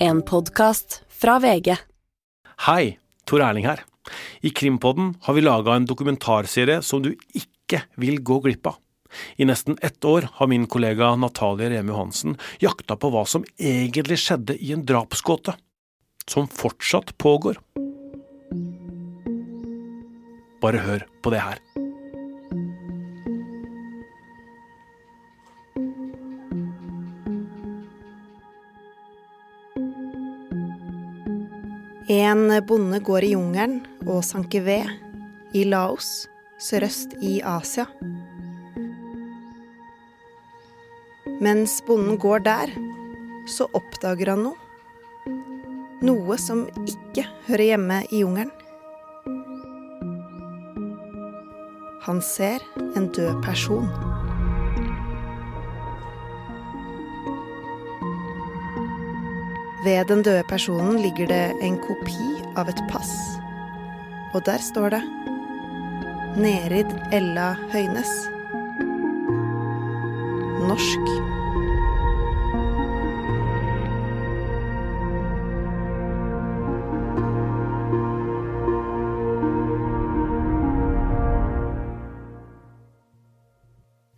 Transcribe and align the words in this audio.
En 0.00 0.22
podkast 0.22 1.02
fra 1.08 1.38
VG. 1.38 1.76
Hei, 2.66 2.98
Tor 3.26 3.42
Erling 3.42 3.64
her. 3.66 3.80
I 4.40 4.50
Krimpodden 4.50 5.16
har 5.22 5.34
vi 5.34 5.42
laga 5.42 5.74
en 5.74 5.88
dokumentarserie 5.90 6.82
som 6.86 7.02
du 7.02 7.16
ikke 7.34 7.80
vil 7.98 8.20
gå 8.22 8.38
glipp 8.44 8.70
av. 8.70 8.76
I 9.36 9.48
nesten 9.48 9.74
ett 9.82 10.04
år 10.04 10.28
har 10.38 10.46
min 10.46 10.68
kollega 10.70 11.10
Natalie 11.16 11.72
Reme 11.72 11.90
Johansen 11.90 12.38
jakta 12.62 12.94
på 12.94 13.10
hva 13.10 13.24
som 13.26 13.46
egentlig 13.58 14.20
skjedde 14.22 14.54
i 14.62 14.70
en 14.76 14.86
drapsgåte, 14.86 15.56
som 16.30 16.46
fortsatt 16.46 17.16
pågår. 17.18 17.58
Bare 20.62 20.86
hør 20.86 21.08
på 21.26 21.34
det 21.34 21.42
her. 21.42 21.87
En 32.08 32.48
bonde 32.64 33.02
går 33.04 33.24
i 33.26 33.34
jungelen 33.34 33.82
og 34.06 34.22
sanker 34.24 34.62
ved 34.64 34.88
i 35.52 35.66
Laos, 35.68 36.24
sørøst 36.56 37.12
i 37.20 37.34
Asia. 37.44 37.84
Mens 41.44 41.76
bonden 41.84 42.16
går 42.16 42.46
der, 42.48 42.72
så 43.44 43.68
oppdager 43.76 44.32
han 44.32 44.46
noe. 44.46 44.56
Noe 46.00 46.40
som 46.40 46.64
ikke 46.88 47.26
hører 47.50 47.66
hjemme 47.74 48.00
i 48.08 48.24
jungelen. 48.24 48.54
Han 52.08 52.24
ser 52.24 52.64
en 52.96 53.12
død 53.12 53.42
person. 53.44 54.07
Ved 59.84 60.08
den 60.10 60.24
døde 60.26 60.42
personen 60.42 60.96
ligger 60.98 61.28
det 61.30 61.44
en 61.62 61.76
kopi 61.78 62.42
av 62.58 62.66
et 62.66 62.80
pass. 62.90 63.12
Og 64.34 64.42
der 64.46 64.58
står 64.58 64.96
det 64.96 65.02
Nerid 66.38 66.90
Ella 67.14 67.52
Høynes. 67.70 68.10
Norsk. 70.66 71.12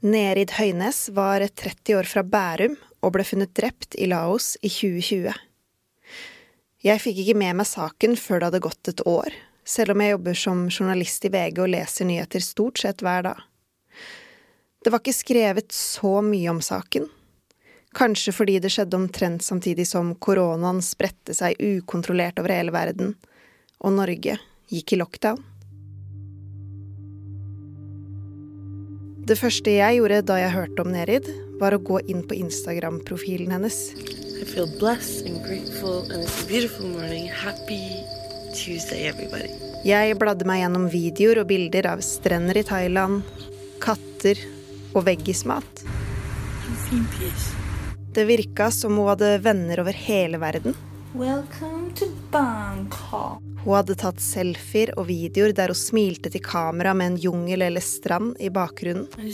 Nerid 0.00 0.56
Høynes 0.56 1.10
var 1.12 1.44
30 1.44 2.00
år 2.00 2.08
fra 2.08 2.24
Bærum 2.24 2.80
og 3.04 3.12
ble 3.12 3.28
funnet 3.28 3.52
drept 3.52 4.00
i 4.00 4.08
Laos 4.08 4.54
i 4.64 4.72
2020. 4.72 5.49
Jeg 6.80 6.96
fikk 7.02 7.18
ikke 7.20 7.36
med 7.36 7.58
meg 7.58 7.68
saken 7.68 8.14
før 8.16 8.40
det 8.40 8.46
hadde 8.48 8.64
gått 8.64 8.88
et 8.88 9.00
år, 9.04 9.34
selv 9.68 9.92
om 9.92 10.00
jeg 10.00 10.14
jobber 10.14 10.36
som 10.42 10.60
journalist 10.70 11.26
i 11.28 11.30
VG 11.34 11.58
og 11.60 11.72
leser 11.74 12.08
nyheter 12.08 12.40
stort 12.40 12.80
sett 12.80 13.04
hver 13.04 13.26
dag. 13.26 13.42
Det 14.80 14.88
var 14.88 15.02
ikke 15.02 15.12
skrevet 15.12 15.74
så 15.76 16.22
mye 16.24 16.48
om 16.48 16.62
saken. 16.64 17.04
Kanskje 17.92 18.32
fordi 18.32 18.54
det 18.64 18.70
skjedde 18.72 18.96
omtrent 18.96 19.44
samtidig 19.44 19.84
som 19.90 20.14
koronaen 20.24 20.80
spredte 20.80 21.36
seg 21.36 21.60
ukontrollert 21.60 22.40
over 22.40 22.54
hele 22.54 22.72
verden, 22.72 23.12
og 23.84 23.98
Norge 23.98 24.38
gikk 24.72 24.94
i 24.94 25.00
lockdown. 25.02 25.44
Det 29.28 29.36
første 29.36 29.76
jeg 29.76 30.00
gjorde 30.00 30.24
da 30.32 30.40
jeg 30.40 30.56
hørte 30.56 30.80
om 30.80 30.94
Nerid, 30.96 31.28
var 31.60 31.76
å 31.76 31.84
gå 31.84 32.00
inn 32.08 32.24
på 32.24 32.40
Instagram-profilen 32.40 33.52
hennes. 33.52 33.82
I 34.40 34.44
feel 34.44 34.66
blessed 34.78 35.26
and 35.26 35.44
grateful, 35.44 36.10
and 36.10 36.22
it's 36.22 36.44
a 36.44 36.46
beautiful 36.46 36.86
morning. 36.86 37.28
Happy 37.28 38.04
Tuesday, 38.54 39.06
everybody. 39.06 39.50
Jeg 39.84 40.16
bladde 40.16 40.46
meg 40.48 40.62
gjennom 40.62 40.86
videoer 40.88 41.42
og 41.42 41.50
bilder 41.50 41.90
av 41.90 42.00
strender 42.00 42.56
i 42.56 42.62
Thailand, 42.64 43.20
katter 43.84 44.40
og 44.94 45.04
veggismat. 45.10 45.84
Det 48.16 48.24
virka 48.32 48.70
som 48.72 48.96
hun 48.96 49.10
hadde 49.12 49.44
venner 49.44 49.84
over 49.84 49.92
hele 50.08 50.40
verden. 50.40 50.72
Welcome 51.12 51.92
to 52.00 52.08
Bangkok. 52.32 53.44
Hun 53.60 53.76
hadde 53.76 53.98
tatt 54.00 54.24
selfier 54.24 54.96
og 54.96 55.10
videoer 55.12 55.52
der 55.52 55.68
hun 55.74 55.82
smilte 55.84 56.32
til 56.32 56.40
kamera 56.40 56.96
med 56.96 57.12
en 57.12 57.20
jungel 57.28 57.68
eller 57.68 57.84
strand 57.84 58.40
i 58.40 58.48
bakgrunnen. 58.48 59.04
I 59.20 59.28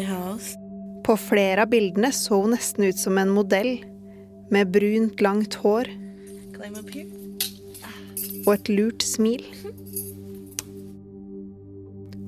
just 0.00 0.63
På 1.04 1.16
flere 1.20 1.62
av 1.62 1.68
bildene 1.68 2.08
så 2.16 2.40
hun 2.40 2.54
nesten 2.54 2.86
ut 2.88 2.98
som 2.98 3.18
en 3.20 3.32
modell, 3.32 3.76
med 4.50 4.70
brunt, 4.72 5.20
langt 5.24 5.56
hår 5.60 5.88
og 8.44 8.50
et 8.52 8.70
lurt 8.70 9.04
smil. 9.04 9.44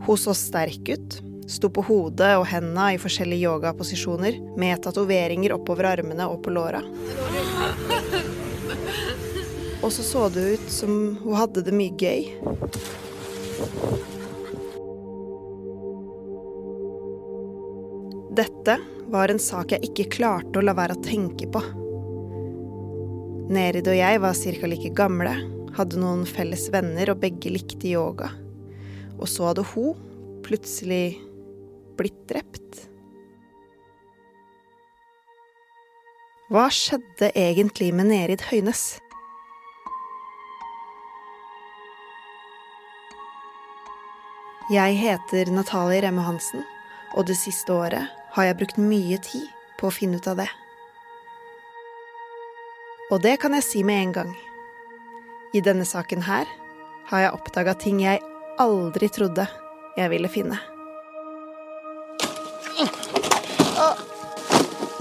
Hun 0.06 0.20
så 0.20 0.34
sterk 0.36 0.88
ut, 0.92 1.16
sto 1.50 1.70
på 1.72 1.84
hodet 1.88 2.34
og 2.38 2.46
henda 2.50 2.90
i 2.94 3.00
forskjellige 3.00 3.48
yogaposisjoner, 3.48 4.38
med 4.60 4.82
tatoveringer 4.84 5.56
oppover 5.56 5.90
armene 5.96 6.28
og 6.30 6.42
på 6.44 6.52
låra. 6.54 6.82
Og 9.84 9.92
så 9.92 10.02
så 10.02 10.28
det 10.32 10.46
ut 10.56 10.70
som 10.72 10.92
hun 11.22 11.36
hadde 11.36 11.64
det 11.66 11.74
mye 11.76 11.96
gøy. 11.96 12.28
Dette 18.36 18.74
var 19.08 19.30
en 19.32 19.38
sak 19.40 19.70
jeg 19.72 19.86
ikke 19.86 20.10
klarte 20.18 20.60
å 20.60 20.64
la 20.64 20.74
være 20.76 20.96
å 20.96 21.04
tenke 21.04 21.46
på. 21.48 21.60
Nerid 23.48 23.86
og 23.88 23.96
jeg 23.96 24.20
var 24.20 24.34
ca. 24.36 24.68
like 24.68 24.90
gamle, 24.98 25.32
hadde 25.76 26.00
noen 26.02 26.26
felles 26.28 26.66
venner 26.74 27.12
og 27.12 27.22
begge 27.22 27.52
likte 27.54 27.88
yoga. 27.88 28.28
Og 29.16 29.24
så 29.30 29.48
hadde 29.48 29.64
hun 29.70 29.96
plutselig 30.44 31.16
blitt 31.96 32.18
drept. 32.28 32.82
Hva 36.52 36.66
skjedde 36.68 37.32
egentlig 37.32 37.88
med 37.96 38.10
Nerid 38.10 38.44
Høynes? 38.50 38.98
Jeg 44.68 45.00
heter 45.00 45.48
Natalie 45.54 46.04
Remme 46.04 46.26
Hansen, 46.26 46.66
og 47.16 47.30
det 47.30 47.38
siste 47.38 47.72
året 47.72 48.25
har 48.36 48.50
jeg 48.50 48.58
brukt 48.60 48.76
mye 48.76 49.16
tid 49.24 49.48
på 49.80 49.88
å 49.88 49.94
finne 49.94 50.20
ut 50.20 50.28
av 50.28 50.36
det. 50.42 50.48
Og 53.10 53.22
det 53.24 53.36
kan 53.40 53.54
jeg 53.56 53.64
si 53.64 53.84
med 53.86 54.02
en 54.02 54.12
gang. 54.12 54.32
I 55.56 55.62
denne 55.64 55.86
saken 55.88 56.26
her 56.26 56.48
har 57.08 57.22
jeg 57.22 57.36
oppdaga 57.36 57.72
ting 57.80 58.02
jeg 58.02 58.20
aldri 58.60 59.08
trodde 59.08 59.46
jeg 59.96 60.12
ville 60.12 60.28
finne. 60.28 60.58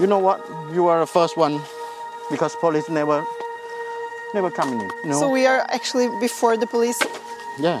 You 0.00 0.06
know 0.06 0.18
what? 0.18 0.40
You 0.74 0.88
are 0.88 1.00
the 1.00 1.06
first 1.06 1.36
one 1.36 1.60
because 2.30 2.54
police 2.60 2.88
never 2.90 3.24
never 4.34 4.50
coming 4.50 4.80
in. 4.80 4.88
No? 5.04 5.10
know? 5.10 5.20
So 5.20 5.30
we 5.30 5.46
are 5.46 5.64
actually 5.68 6.08
before 6.20 6.56
the 6.56 6.66
police. 6.66 7.00
yeah. 7.58 7.80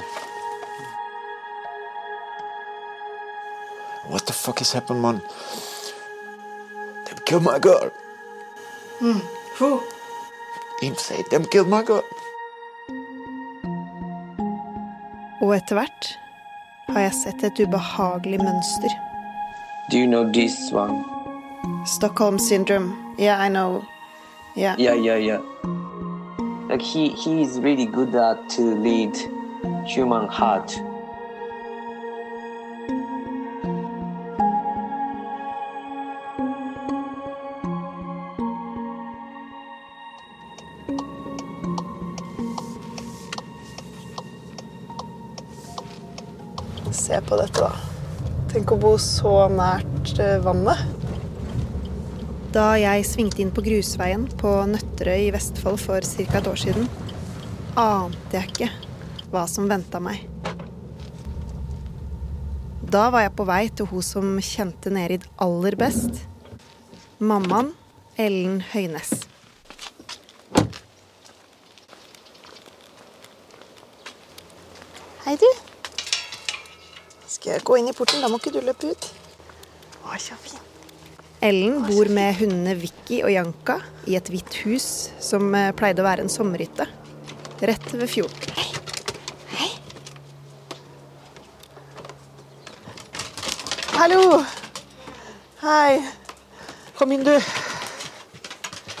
Fuck 4.46 4.60
has 4.60 4.72
happened, 4.72 5.02
man? 5.02 5.20
Them 7.06 7.18
killed 7.24 7.42
my 7.42 7.58
girl. 7.58 7.90
Hmm, 9.00 9.18
who? 9.58 9.82
Him 10.80 10.94
say 10.94 11.24
them 11.30 11.44
killed 11.44 11.68
my 11.68 11.82
girl. 11.82 12.04
Og 15.42 15.50
etter 15.56 15.74
hvert 15.74 16.18
har 16.88 17.00
jeg 17.00 17.14
sett 17.18 17.42
et 17.44 17.60
ubehagelig 17.66 18.38
mønster. 18.44 18.94
Do 19.90 19.98
you 19.98 20.06
know 20.06 20.24
this 20.32 20.56
one? 20.72 21.02
Stockholm 21.86 22.38
syndrome. 22.38 22.94
Yeah, 23.18 23.42
I 23.46 23.48
know. 23.48 23.82
Yeah. 24.56 24.76
Yeah, 24.78 24.94
yeah, 24.94 25.16
yeah. 25.16 25.40
Like 26.70 26.82
he 26.82 27.08
he 27.08 27.42
is 27.42 27.58
really 27.58 27.86
good 27.86 28.14
at 28.14 28.38
to 28.56 28.62
lead 28.62 29.18
human 29.86 30.28
heart. 30.28 30.78
Se 46.92 47.20
på 47.22 47.36
dette, 47.38 47.60
da. 47.60 47.72
Tenk 48.52 48.72
å 48.72 48.78
bo 48.80 48.94
så 49.02 49.48
nært 49.52 50.14
eh, 50.22 50.38
vannet. 50.42 50.78
Da 52.54 52.70
jeg 52.80 53.04
svingte 53.04 53.42
inn 53.44 53.52
på 53.52 53.64
grusveien 53.66 54.24
på 54.40 54.52
Nøtterøy 54.70 55.26
i 55.26 55.32
Vestfold 55.34 55.82
for 55.82 56.00
ca. 56.00 56.38
et 56.38 56.48
år 56.48 56.62
siden, 56.62 56.88
ante 57.76 58.38
jeg 58.38 58.48
ikke 58.54 58.70
hva 59.32 59.44
som 59.50 59.68
venta 59.68 60.00
meg. 60.00 60.24
Da 62.86 63.08
var 63.10 63.26
jeg 63.26 63.34
på 63.36 63.44
vei 63.48 63.62
til 63.74 63.88
hun 63.90 64.04
som 64.06 64.36
kjente 64.38 64.92
Nerid 64.94 65.24
aller 65.42 65.74
best. 65.76 66.22
Mammaen, 67.18 67.72
Ellen 68.16 68.60
Høynes. 68.72 69.10
Hei, 75.26 75.34
du. 75.34 75.48
Skal 77.26 77.40
jeg 77.40 77.44
gå 77.64 77.78
inn 77.78 77.88
i 77.88 77.94
porten? 77.96 78.22
Da 78.24 78.30
må 78.32 78.40
ikke 78.40 78.54
du 78.56 78.60
løpe 78.64 78.92
ut. 78.92 79.08
Å, 80.04 80.16
så 80.20 80.36
fin. 80.42 80.62
Ellen 81.44 81.82
bor 81.84 82.08
med 82.12 82.38
hundene 82.40 82.74
Vicky 82.80 83.20
og 83.22 83.30
Janka 83.32 83.80
i 84.08 84.16
et 84.16 84.30
hvitt 84.32 84.56
hus 84.64 85.10
som 85.22 85.52
eh, 85.54 85.72
pleide 85.76 86.02
å 86.02 86.08
være 86.08 86.24
en 86.24 86.32
sommerhytte. 86.32 86.88
Rett 87.60 87.92
ved 87.92 88.08
fjorden. 88.10 88.56
Hallo! 93.96 94.42
Hei. 95.62 96.02
Kom 96.98 97.12
inn, 97.16 97.24
du. 97.24 97.32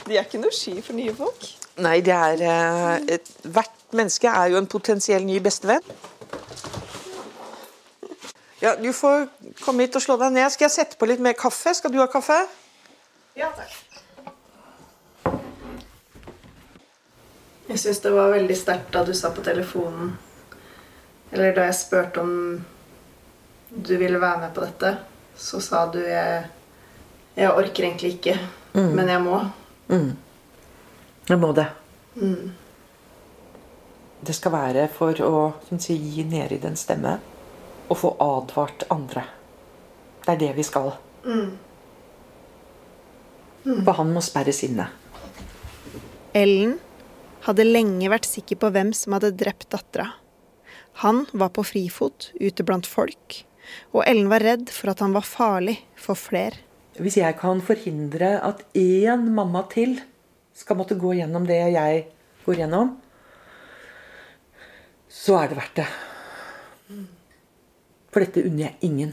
De 0.06 0.16
er 0.16 0.24
ikke 0.24 0.40
noe 0.40 0.54
sky 0.56 0.80
for 0.80 0.96
nye 0.96 1.12
folk. 1.14 1.44
Nei, 1.84 1.98
det 2.00 2.14
er 2.16 2.42
eh, 2.48 3.18
Hvert 3.44 3.96
menneske 3.96 4.32
er 4.32 4.54
jo 4.54 4.60
en 4.60 4.68
potensiell 4.70 5.26
ny 5.28 5.36
bestevenn. 5.44 5.84
Ja, 8.66 8.76
Du 8.76 8.92
får 8.92 9.28
komme 9.62 9.84
hit 9.84 9.94
og 9.94 10.02
slå 10.02 10.16
deg 10.18 10.32
ned. 10.34 10.50
Skal 10.50 10.66
jeg 10.66 10.72
sette 10.74 10.96
på 10.98 11.06
litt 11.06 11.20
mer 11.22 11.36
kaffe? 11.38 11.70
Skal 11.78 11.92
du 11.94 12.00
ha 12.02 12.06
kaffe? 12.10 12.34
Ja, 13.38 13.52
takk. 13.54 13.76
Jeg 17.68 17.78
syns 17.78 18.00
det 18.02 18.10
var 18.10 18.32
veldig 18.32 18.56
sterkt 18.58 18.90
da 18.94 19.04
du 19.06 19.12
sa 19.14 19.30
på 19.34 19.42
telefonen 19.46 20.12
Eller 21.30 21.54
da 21.54 21.68
jeg 21.68 21.76
spurte 21.78 22.22
om 22.22 22.32
du 23.70 23.92
ville 24.00 24.18
være 24.22 24.40
med 24.42 24.52
på 24.54 24.62
dette, 24.64 24.92
så 25.38 25.58
sa 25.62 25.84
du 25.90 25.98
jeg, 26.00 26.42
jeg 27.38 27.50
orker 27.50 27.86
egentlig 27.88 28.12
ikke, 28.16 28.36
men 28.74 29.10
jeg 29.10 29.22
må. 29.22 29.40
Jeg 31.30 31.38
må 31.42 31.50
det. 31.58 31.66
Det 34.26 34.38
skal 34.38 34.54
være 34.54 34.86
for 34.98 35.22
å 35.26 35.32
som 35.68 35.82
sier, 35.82 35.98
gi 35.98 36.26
Nerid 36.30 36.62
den 36.66 36.78
stemme 36.78 37.18
og 37.88 37.96
få 38.00 38.12
advart 38.22 38.86
andre. 38.92 39.24
Det 40.24 40.34
er 40.34 40.40
det 40.40 40.52
vi 40.56 40.64
skal. 40.66 40.92
For 43.66 43.98
han 43.98 44.12
må 44.14 44.22
sperres 44.24 44.62
inne. 44.66 44.88
Ellen 46.36 46.76
hadde 47.46 47.66
lenge 47.66 48.10
vært 48.10 48.28
sikker 48.28 48.58
på 48.60 48.70
hvem 48.74 48.92
som 48.96 49.16
hadde 49.16 49.34
drept 49.38 49.68
dattera. 49.72 50.10
Han 51.04 51.24
var 51.36 51.52
på 51.54 51.64
frifot 51.66 52.30
ute 52.40 52.64
blant 52.66 52.88
folk, 52.88 53.42
og 53.92 54.02
Ellen 54.06 54.30
var 54.32 54.44
redd 54.44 54.70
for 54.72 54.92
at 54.92 55.02
han 55.04 55.14
var 55.16 55.26
farlig 55.26 55.76
for 56.00 56.18
flere. 56.18 56.62
Hvis 56.96 57.18
jeg 57.20 57.36
kan 57.36 57.60
forhindre 57.60 58.38
at 58.40 58.62
én 58.72 59.26
mamma 59.36 59.66
til 59.68 59.98
skal 60.56 60.78
måtte 60.78 60.96
gå 60.96 61.12
gjennom 61.18 61.44
det 61.48 61.58
jeg 61.74 62.06
går 62.46 62.62
gjennom, 62.62 62.94
så 65.12 65.36
er 65.42 65.50
det 65.50 65.58
verdt 65.60 65.80
det. 65.82 65.88
For 68.16 68.24
dette 68.24 68.46
unner 68.48 68.70
jeg 68.70 68.88
ingen. 68.88 69.10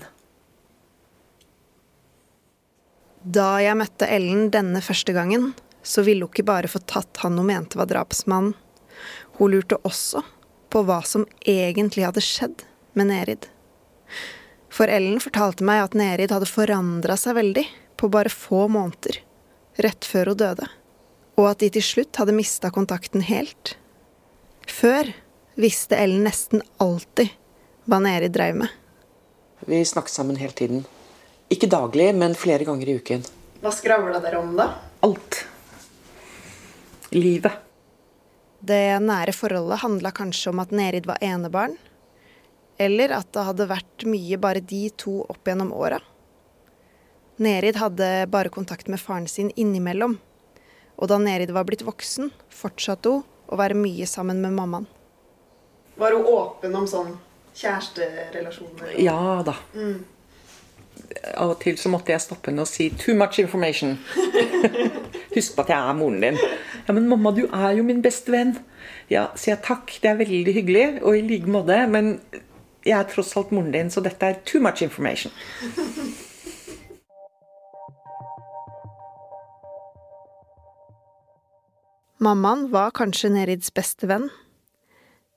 Da 3.36 3.58
jeg 3.60 3.76
møtte 3.76 4.08
Ellen 4.08 4.46
denne 4.48 4.80
første 4.80 5.12
gangen, 5.12 5.50
så 5.84 6.06
ville 6.08 6.24
hun 6.24 6.32
ikke 6.32 6.46
bare 6.48 6.70
få 6.72 6.80
tatt 6.88 7.20
han 7.20 7.36
hun 7.36 7.50
mente 7.50 7.76
var 7.76 7.90
drapsmannen. 7.90 8.54
Hun 9.42 9.52
lurte 9.52 9.76
også 9.84 10.22
på 10.72 10.86
hva 10.88 11.02
som 11.04 11.26
egentlig 11.44 12.06
hadde 12.08 12.24
skjedd 12.24 12.64
med 12.96 13.10
Nerid. 13.10 13.48
For 14.72 14.88
Ellen 14.88 15.20
fortalte 15.20 15.68
meg 15.68 15.82
at 15.82 15.98
Nerid 16.00 16.32
hadde 16.32 16.48
forandra 16.48 17.18
seg 17.20 17.36
veldig 17.36 17.66
på 18.00 18.08
bare 18.14 18.32
få 18.32 18.70
måneder, 18.72 19.18
rett 19.84 20.08
før 20.08 20.32
hun 20.32 20.40
døde, 20.46 20.70
og 21.36 21.50
at 21.50 21.60
de 21.60 21.74
til 21.76 21.84
slutt 21.90 22.22
hadde 22.22 22.38
mista 22.40 22.72
kontakten 22.72 23.28
helt. 23.28 23.76
Før 24.64 25.12
visste 25.60 26.00
Ellen 26.00 26.24
nesten 26.24 26.64
alltid 26.80 27.36
hva 27.84 28.00
Nerid 28.08 28.32
dreiv 28.40 28.62
med. 28.64 28.72
Vi 29.66 29.86
snakket 29.86 30.12
sammen 30.12 30.36
hele 30.36 30.52
tiden. 30.52 30.86
Ikke 31.50 31.70
daglig, 31.72 32.10
men 32.16 32.36
flere 32.36 32.66
ganger 32.68 32.90
i 32.90 32.98
uken. 33.00 33.24
Hva 33.64 33.72
skravla 33.72 34.20
dere 34.24 34.42
om, 34.42 34.56
da? 34.58 34.70
Alt. 35.06 35.46
Livet. 37.14 37.62
Det 38.64 39.00
nære 39.04 39.36
forholdet 39.36 39.82
handla 39.84 40.12
kanskje 40.16 40.52
om 40.52 40.60
at 40.64 40.72
Nerid 40.76 41.08
var 41.08 41.22
enebarn, 41.24 41.76
eller 42.80 43.12
at 43.16 43.30
det 43.36 43.44
hadde 43.48 43.70
vært 43.70 44.06
mye 44.08 44.40
bare 44.40 44.64
de 44.64 44.88
to 45.00 45.22
opp 45.28 45.48
gjennom 45.48 45.72
åra. 45.76 46.00
Nerid 47.44 47.80
hadde 47.80 48.08
bare 48.32 48.52
kontakt 48.54 48.88
med 48.92 49.02
faren 49.02 49.28
sin 49.28 49.52
innimellom, 49.56 50.18
og 50.96 51.12
da 51.12 51.20
Nerid 51.20 51.52
var 51.52 51.68
blitt 51.68 51.84
voksen, 51.86 52.32
fortsatte 52.52 53.12
hun 53.12 53.24
å 53.52 53.60
være 53.60 53.78
mye 53.78 54.08
sammen 54.10 54.40
med 54.44 54.56
mammaen. 54.56 54.88
Var 56.00 56.16
hun 56.16 56.26
åpen 56.26 56.76
om 56.80 56.88
sånn 56.90 57.14
kjæresterelasjoner? 57.56 58.96
Ja 59.02 59.42
da. 59.46 59.56
Av 61.38 61.54
og 61.54 61.60
til 61.62 61.78
så 61.80 61.92
måtte 61.92 62.14
jeg 62.14 62.22
stoppe 62.24 62.52
henne 62.52 62.64
og 62.64 62.70
si 62.70 62.90
'too 62.90 63.16
much 63.18 63.40
information'. 63.40 63.98
Husk 65.36 65.56
på 65.56 65.62
at 65.62 65.70
jeg 65.70 65.90
er 65.90 65.94
moren 65.94 66.22
din. 66.22 66.38
Ja, 66.88 66.94
men 66.94 67.08
mamma, 67.10 67.32
du 67.32 67.48
er 67.48 67.72
jo 67.78 67.84
min 67.84 68.02
beste 68.02 68.32
venn. 68.32 68.58
Ja, 69.10 69.28
sier 69.36 69.56
jeg 69.56 69.64
takk. 69.66 69.94
Det 70.02 70.10
er 70.10 70.20
veldig 70.20 70.54
hyggelig, 70.54 71.04
og 71.04 71.18
i 71.18 71.22
like 71.22 71.50
måte. 71.50 71.88
Men 71.88 72.20
jeg 72.86 73.00
er 73.00 73.08
tross 73.10 73.36
alt 73.38 73.52
moren 73.52 73.72
din, 73.72 73.90
så 73.90 74.04
dette 74.04 74.26
er 74.26 74.42
too 74.46 74.62
much 74.62 74.84
information. 74.84 75.32
Mammaen 82.24 82.70
var 82.72 82.94
kanskje 82.96 83.34
Nerids 83.34 83.72
beste 83.76 84.08
venn, 84.08 84.30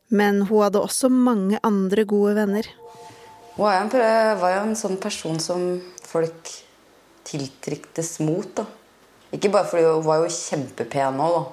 men 0.08 0.42
hun 0.46 0.62
hadde 0.62 0.82
også 0.82 1.10
mange 1.10 1.58
andre 1.66 2.04
gode 2.08 2.36
venner. 2.38 2.68
Hun 3.56 3.64
var 3.64 3.78
jo 3.78 3.84
en, 3.86 4.40
var 4.40 4.54
jo 4.54 4.62
en 4.66 4.78
sånn 4.78 4.98
person 5.02 5.38
som 5.42 5.66
folk 6.06 6.52
tiltryktes 7.26 8.18
mot. 8.22 8.48
da. 8.54 8.66
Ikke 9.34 9.50
bare 9.52 9.68
fordi 9.68 9.86
hun 9.88 10.06
var 10.06 10.22
jo 10.22 10.32
kjempepen 10.32 11.20
òg, 11.22 11.38
da. 11.38 11.44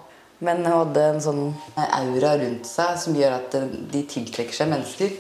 Men 0.44 0.66
hun 0.66 0.74
hadde 0.76 1.04
en 1.08 1.22
sånn 1.24 1.44
aura 1.80 2.34
rundt 2.42 2.68
seg 2.68 2.98
som 3.00 3.16
gjør 3.16 3.38
at 3.38 3.56
de 3.94 4.02
tiltrekker 4.12 4.56
seg 4.56 4.72
mennesker. 4.74 5.14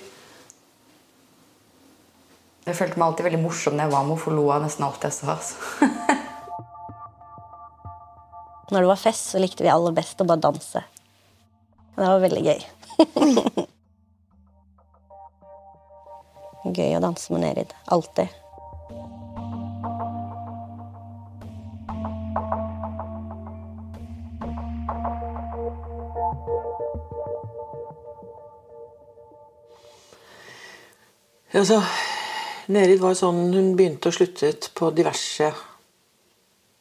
Jeg 2.63 2.77
følte 2.79 2.99
meg 2.99 3.07
alltid 3.09 3.27
veldig 3.27 3.43
morsom 3.43 3.75
når 3.75 3.87
jeg 3.87 3.93
var 3.93 4.03
med 4.03 4.13
henne, 4.13 4.23
for 4.23 4.35
lo 4.35 4.45
av 4.51 4.63
nesten 4.63 4.85
alt 4.87 5.03
jeg 5.07 5.15
sa. 5.15 5.35
Altså. 5.35 5.55
Når 8.73 8.79
det 8.79 8.89
var 8.89 9.01
fest, 9.01 9.33
så 9.33 9.41
likte 9.43 9.65
vi 9.65 9.69
aller 9.69 9.93
best 9.93 10.21
å 10.23 10.25
bare 10.25 10.41
danse. 10.41 10.81
Det 11.95 12.05
var 12.07 12.19
veldig 12.23 12.41
gøy. 12.41 12.61
gøy 16.77 16.95
å 16.97 17.01
danse 17.03 17.33
med 17.33 17.43
Nerid. 17.43 17.75
Alltid. 17.93 18.27
Altså, 31.53 31.77
Nerid 32.73 32.97
var 33.03 33.13
sånn 33.13 33.53
Hun 33.53 33.75
begynte 33.77 34.09
og 34.09 34.17
sluttet 34.17 34.71
på 34.73 34.89
diverse 34.97 35.53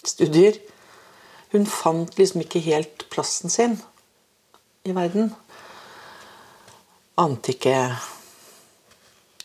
studier. 0.08 0.56
Hun 1.52 1.68
fant 1.68 2.16
liksom 2.16 2.46
ikke 2.46 2.64
helt 2.64 3.04
plassen 3.12 3.52
sin 3.52 3.76
i 4.82 4.94
verden. 4.94 5.28
Ante 7.22 7.52
ikke 7.54 7.76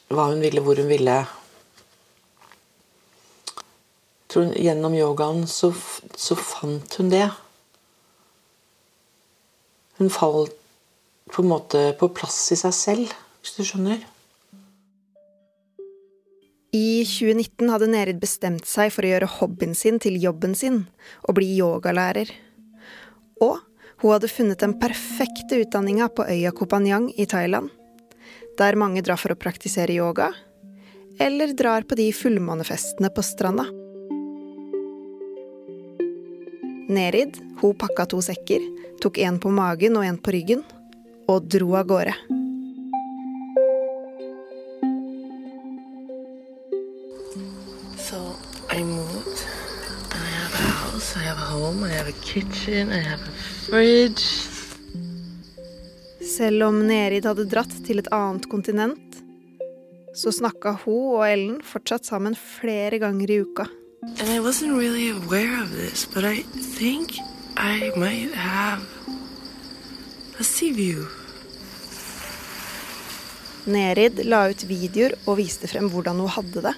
hva 0.08 0.29
hun 0.32 0.41
ville, 0.41 0.63
hvor 0.63 0.79
hun 0.79 0.89
ville. 0.89 1.17
Jeg 4.17 4.34
tror 4.34 4.53
Gjennom 4.58 4.96
yogaen 4.98 5.46
så, 5.50 5.70
så 6.17 6.36
fant 6.39 6.98
hun 7.00 7.12
det. 7.13 7.27
Hun 9.98 10.10
falt 10.13 10.56
på 11.32 11.44
en 11.44 11.51
måte 11.51 11.82
på 12.00 12.10
plass 12.15 12.39
i 12.56 12.58
seg 12.60 12.75
selv, 12.75 13.15
hvis 13.41 13.58
du 13.58 13.63
skjønner. 13.67 14.03
I 16.75 17.03
2019 17.08 17.72
hadde 17.72 17.88
Nerid 17.89 18.20
bestemt 18.22 18.67
seg 18.70 18.91
for 18.94 19.06
å 19.06 19.12
gjøre 19.13 19.34
hobbyen 19.38 19.74
sin 19.77 19.98
til 20.03 20.20
jobben 20.22 20.53
sin, 20.58 20.86
og 21.25 21.38
bli 21.39 21.53
yogalærer. 21.58 22.32
Og 23.44 23.66
hun 24.01 24.11
hadde 24.11 24.29
funnet 24.29 24.59
den 24.59 24.75
perfekte 24.79 25.61
utdanninga 25.63 26.09
på 26.09 26.25
øya 26.29 26.51
Kopanyang 26.51 27.09
i 27.17 27.25
Thailand, 27.25 27.69
der 28.57 28.77
mange 28.77 29.01
drar 29.01 29.17
for 29.17 29.33
å 29.33 29.39
praktisere 29.39 29.95
yoga, 29.95 30.29
eller 31.19 31.53
drar 31.57 31.81
på 31.81 31.97
de 31.97 32.11
fullmånefestene 32.13 33.09
på 33.09 33.25
stranda. 33.25 33.65
Nerid 36.87 37.41
hun 37.61 37.73
pakka 37.73 38.05
to 38.13 38.21
sekker, 38.21 38.61
tok 39.01 39.17
en 39.17 39.41
på 39.41 39.49
magen 39.51 39.97
og 39.97 40.05
en 40.05 40.21
på 40.21 40.33
ryggen, 40.37 40.61
og 41.27 41.49
dro 41.49 41.73
av 41.75 41.89
gårde. 41.89 42.13
So 47.97 48.37
I 48.71 48.83
moved. 48.83 49.41
I 50.13 50.29
have 50.39 50.53
a 50.53 50.67
house, 50.71 51.17
I 51.17 51.23
have 51.23 51.37
a 51.37 51.49
home, 51.51 51.83
I 51.83 51.89
have 51.89 52.07
a 52.07 52.17
kitchen, 52.21 52.91
I 52.91 53.01
have 53.01 53.19
a 53.19 53.56
fridge. 53.69 54.24
Selv 56.38 56.63
om 56.67 56.79
Nerid 56.88 57.25
hadde 57.27 57.47
dratt 57.50 57.74
til 57.88 58.01
et 58.01 58.09
annet 58.15 58.47
kontinent, 58.51 59.19
så 60.17 60.31
snakka 60.33 60.74
hun 60.83 61.17
og 61.17 61.24
Ellen 61.27 61.59
fortsatt 61.65 62.07
sammen 62.07 62.36
flere 62.38 63.00
ganger 63.01 63.31
i 63.31 63.41
uka. 63.43 63.67
And 64.19 64.29
I 64.29 64.39
wasn't 64.39 64.77
really 64.77 65.09
aware 65.09 65.62
of 65.62 65.71
this, 65.71 66.05
but 66.05 66.24
I 66.24 66.43
think 66.77 67.17
I 67.57 67.91
might 67.95 68.33
have 68.33 68.83
a 70.39 70.43
sea 70.43 70.71
view. 70.71 71.07
Nerid 73.67 74.24
la 74.25 74.45
ut 74.47 74.63
videoer 74.63 75.17
og 75.25 75.41
viste 75.41 75.67
frem 75.67 75.89
hvordan 75.91 76.21
hun 76.24 76.31
hadde 76.31 76.63
det, 76.69 76.75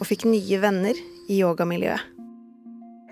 og 0.00 0.08
fikk 0.08 0.26
nye 0.26 0.58
venner 0.62 0.96
i 1.30 1.38
yogamiljøet. 1.44 2.02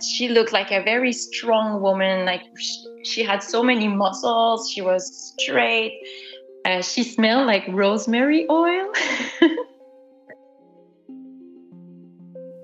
She 0.00 0.28
looked 0.28 0.52
like 0.52 0.70
a 0.70 0.82
very 0.82 1.12
strong 1.12 1.80
woman. 1.80 2.24
Like 2.24 2.44
she 3.04 3.22
had 3.22 3.42
so 3.42 3.62
many 3.62 3.88
muscles. 3.88 4.70
She 4.70 4.82
was 4.82 5.32
straight. 5.34 5.92
Uh, 6.64 6.82
she 6.82 7.04
smelled 7.04 7.46
like 7.46 7.64
rosemary 7.68 8.46
oil. 8.50 8.92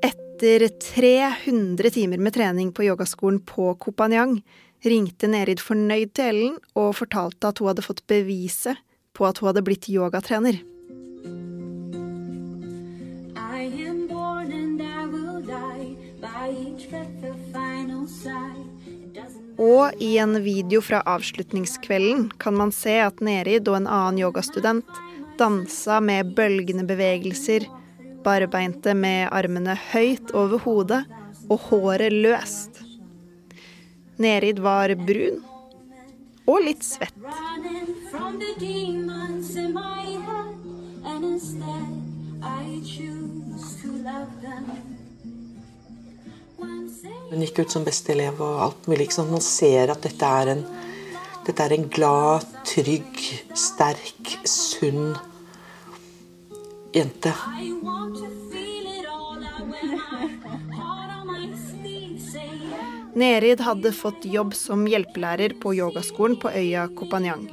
Etter 0.03 0.69
300 0.69 1.91
timer 1.91 2.19
med 2.19 2.35
trening 2.35 2.73
på 2.73 2.85
yogaskolen 2.85 3.41
på 3.41 3.75
Kopanjang 3.75 4.43
ringte 4.85 5.29
Nerid 5.31 5.61
fornøyd 5.63 6.13
til 6.13 6.25
Ellen 6.29 6.57
og 6.77 6.97
fortalte 6.99 7.49
at 7.49 7.59
hun 7.63 7.71
hadde 7.71 7.87
fått 7.87 8.07
beviset 8.11 8.77
på 9.17 9.25
at 9.29 9.39
hun 9.41 9.49
hadde 9.49 9.65
blitt 9.65 9.89
yogatrener. 9.89 10.59
Og 19.65 20.03
i 20.03 20.17
en 20.21 20.37
video 20.45 20.83
fra 20.85 21.01
avslutningskvelden 21.09 22.27
kan 22.39 22.57
man 22.59 22.73
se 22.75 22.99
at 23.01 23.23
Nerid 23.25 23.69
og 23.71 23.79
en 23.79 23.89
annen 23.89 24.21
yogastudent 24.21 24.99
dansa 25.39 26.01
med 26.05 26.35
bølgende 26.37 26.85
bevegelser, 26.87 27.65
barbeinte 28.25 28.95
med 28.95 29.31
armene 29.33 29.77
høyt 29.93 30.35
over 30.37 30.61
hodet 30.67 31.01
og 31.49 31.59
håret 31.71 32.13
løst. 32.13 32.83
Nerid 34.21 34.61
var 34.63 34.93
brun 35.01 35.41
og 36.45 36.61
litt 36.67 36.85
svett. 36.85 37.17
Hun 47.35 47.43
gikk 47.43 47.65
ut 47.65 47.73
som 47.75 47.83
beste 47.83 48.13
elev 48.15 48.39
og 48.39 48.61
alt 48.63 48.85
mulig. 48.87 49.09
Ikke 49.09 49.17
sant? 49.17 49.33
Man 49.35 49.43
ser 49.43 49.91
at 49.91 50.05
dette 50.07 50.23
er 50.23 50.53
en, 50.53 50.61
dette 51.43 51.65
er 51.65 51.73
en 51.75 51.89
glad, 51.91 52.47
trygg, 52.71 53.11
sterk, 53.59 54.37
sunn 54.47 55.17
jente. 56.95 57.35
Nerid 63.19 63.61
hadde 63.67 63.91
fått 63.99 64.31
jobb 64.31 64.55
som 64.55 64.87
hjelpelærer 64.87 65.59
på 65.59 65.75
yogaskolen 65.75 66.39
på 66.39 66.55
øya 66.55 66.87
Kopanjang. 66.95 67.51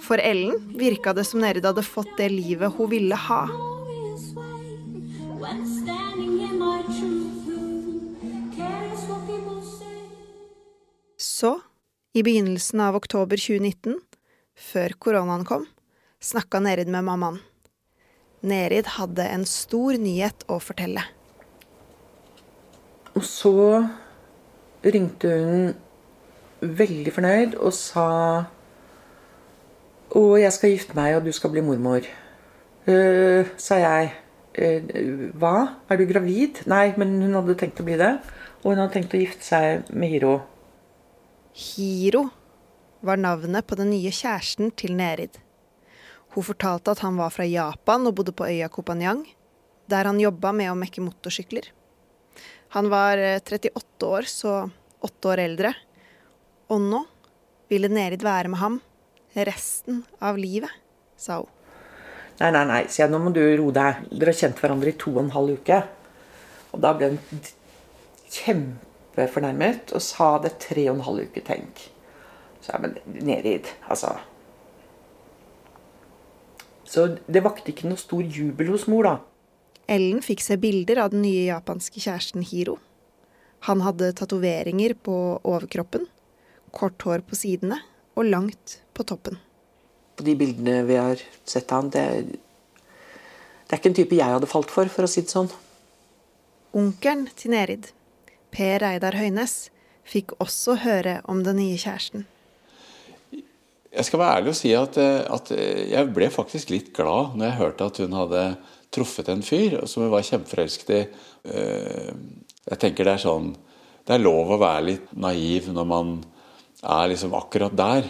For 0.00 0.16
Ellen 0.24 0.56
virka 0.80 1.12
det 1.12 1.28
som 1.28 1.44
Nerid 1.44 1.68
hadde 1.68 1.84
fått 1.84 2.16
det 2.16 2.32
livet 2.32 2.72
hun 2.80 2.88
ville 2.96 3.16
ha. 3.28 3.71
I 12.12 12.22
begynnelsen 12.22 12.80
av 12.84 12.96
oktober 12.98 13.40
2019, 13.40 13.96
før 14.52 14.92
koronaen 15.00 15.46
kom, 15.48 15.64
snakka 16.20 16.60
Nerid 16.60 16.90
med 16.92 17.06
mammaen. 17.08 17.40
Nerid 18.44 18.90
hadde 18.98 19.24
en 19.32 19.46
stor 19.48 19.96
nyhet 19.96 20.44
å 20.50 20.58
fortelle. 20.60 21.04
Og 23.16 23.24
så 23.24 23.54
ringte 24.82 25.30
hun 25.30 25.72
veldig 26.62 27.14
fornøyd 27.14 27.56
og 27.58 27.72
sa 27.76 28.08
Å, 30.12 30.20
jeg 30.36 30.52
skal 30.52 30.74
gifte 30.74 30.96
meg, 30.98 31.14
og 31.16 31.24
du 31.24 31.32
skal 31.32 31.48
bli 31.54 31.62
mormor. 31.64 32.04
Uh, 32.84 33.48
sa 33.56 33.78
jeg. 33.80 34.10
Uh, 34.52 35.30
hva? 35.40 35.78
Er 35.88 35.96
du 35.96 36.04
gravid? 36.10 36.60
Nei, 36.68 36.90
men 37.00 37.14
hun 37.22 37.38
hadde 37.38 37.56
tenkt 37.62 37.80
å 37.80 37.86
bli 37.86 37.96
det. 37.96 38.10
Og 38.60 38.74
hun 38.74 38.82
hadde 38.82 38.92
tenkt 38.98 39.16
å 39.16 39.22
gifte 39.22 39.46
seg 39.46 39.88
med 39.88 40.12
Hiro. 40.12 40.34
Hiro 41.52 42.28
var 43.00 43.16
navnet 43.20 43.66
på 43.66 43.76
den 43.76 43.90
nye 43.92 44.08
kjæresten 44.08 44.70
til 44.72 44.94
Nerid. 44.96 45.36
Hun 46.32 46.46
fortalte 46.46 46.94
at 46.94 47.02
han 47.04 47.18
var 47.20 47.32
fra 47.34 47.44
Japan 47.44 48.06
og 48.08 48.14
bodde 48.16 48.32
på 48.32 48.46
øya 48.48 48.70
Kopanyang, 48.72 49.26
der 49.90 50.08
han 50.08 50.20
jobba 50.20 50.54
med 50.56 50.70
å 50.72 50.76
mekke 50.78 51.04
motorsykler. 51.04 51.66
Han 52.72 52.88
var 52.88 53.20
eh, 53.20 53.40
38 53.44 54.08
år, 54.08 54.24
så 54.24 54.52
åtte 55.04 55.28
år 55.28 55.42
eldre, 55.44 55.74
og 56.72 56.80
nå 56.80 57.02
ville 57.68 57.90
Nerid 57.92 58.24
være 58.24 58.48
med 58.48 58.62
ham 58.62 58.78
resten 59.36 60.06
av 60.24 60.38
livet, 60.40 60.72
sa 61.20 61.42
hun. 61.42 61.50
Nei, 62.40 62.48
nei, 62.48 62.62
nei, 62.64 62.80
sier 62.88 63.04
jeg, 63.04 63.12
nå 63.12 63.20
må 63.20 63.30
du 63.34 63.42
roe 63.60 63.74
deg. 63.76 64.06
Dere 64.08 64.32
har 64.32 64.38
kjent 64.38 64.62
hverandre 64.62 64.90
i 64.90 64.96
to 64.98 65.12
og 65.12 65.20
en 65.26 65.34
halv 65.34 65.60
uke. 65.60 65.82
Og 66.72 66.80
da 66.80 66.94
ble 66.96 67.12
hun 67.12 67.42
kjempefornærmet 69.12 69.92
og 69.96 70.02
sa 70.04 70.38
det 70.40 70.52
er 70.52 70.60
tre 70.62 70.84
og 70.88 70.96
en 70.96 71.06
halv 71.06 71.26
uke, 71.28 71.42
tenk. 71.44 71.88
Så 72.62 72.72
jeg, 72.72 72.82
men 72.82 73.24
Nerid, 73.26 73.68
altså. 73.90 74.14
Så 76.84 77.06
det 77.26 77.42
vakte 77.44 77.72
ikke 77.72 77.88
noe 77.88 78.00
stor 78.00 78.22
jubel 78.22 78.72
hos 78.72 78.86
mor, 78.90 79.08
da. 79.08 79.14
Ellen 79.90 80.22
fikk 80.24 80.42
se 80.44 80.56
bilder 80.60 81.02
av 81.02 81.12
den 81.12 81.24
nye 81.24 81.48
japanske 81.48 82.00
kjæresten 82.00 82.44
Hiro. 82.46 82.78
Han 83.66 83.82
hadde 83.84 84.12
tatoveringer 84.18 84.94
på 84.94 85.16
overkroppen, 85.46 86.06
kort 86.74 87.02
hår 87.06 87.24
på 87.26 87.38
sidene 87.38 87.78
og 88.16 88.28
langt 88.28 88.80
på 88.94 89.04
toppen. 89.06 89.38
På 90.16 90.24
de 90.26 90.34
bildene 90.38 90.82
vi 90.88 90.98
har 90.98 91.20
sett 91.48 91.72
av 91.72 91.82
han, 91.82 91.90
det, 91.92 92.06
det 92.32 93.74
er 93.74 93.80
ikke 93.80 93.92
en 93.92 93.98
type 93.98 94.18
jeg 94.18 94.36
hadde 94.36 94.50
falt 94.50 94.72
for, 94.72 94.90
for 94.92 95.06
å 95.06 95.10
si 95.10 95.24
det 95.24 95.32
sånn. 95.32 95.50
Onkelen 96.76 97.26
til 97.36 97.54
Nerid, 97.54 97.90
Per 98.52 98.82
Reidar 98.82 99.16
Høines, 99.16 99.70
fikk 100.04 100.34
også 100.42 100.76
høre 100.82 101.20
om 101.30 101.42
den 101.46 101.58
nye 101.60 101.78
kjæresten. 101.80 102.26
Jeg 103.92 104.08
skal 104.08 104.22
være 104.22 104.36
ærlig 104.40 104.52
og 104.54 104.56
si 104.56 104.70
at, 104.76 104.96
eh, 104.96 105.24
at 105.28 105.50
jeg 105.52 106.12
ble 106.16 106.30
faktisk 106.32 106.70
litt 106.72 106.92
glad 106.96 107.36
når 107.36 107.46
jeg 107.46 107.58
hørte 107.58 107.88
at 107.90 108.00
hun 108.00 108.16
hadde 108.16 108.44
truffet 108.92 109.28
en 109.28 109.44
fyr 109.44 109.76
som 109.88 110.04
hun 110.04 110.12
var 110.12 110.24
kjempeforelsket 110.28 110.94
i. 110.96 111.02
Eh, 111.48 112.14
Jeg 112.62 112.78
tenker 112.78 113.04
det 113.04 113.14
er 113.16 113.18
sånn 113.26 113.56
Det 114.06 114.14
er 114.14 114.22
lov 114.22 114.50
å 114.50 114.58
være 114.58 114.84
litt 114.86 115.08
naiv 115.14 115.66
når 115.74 115.86
man 115.86 116.24
er 116.82 117.08
liksom 117.10 117.34
akkurat 117.34 117.74
der. 117.74 118.06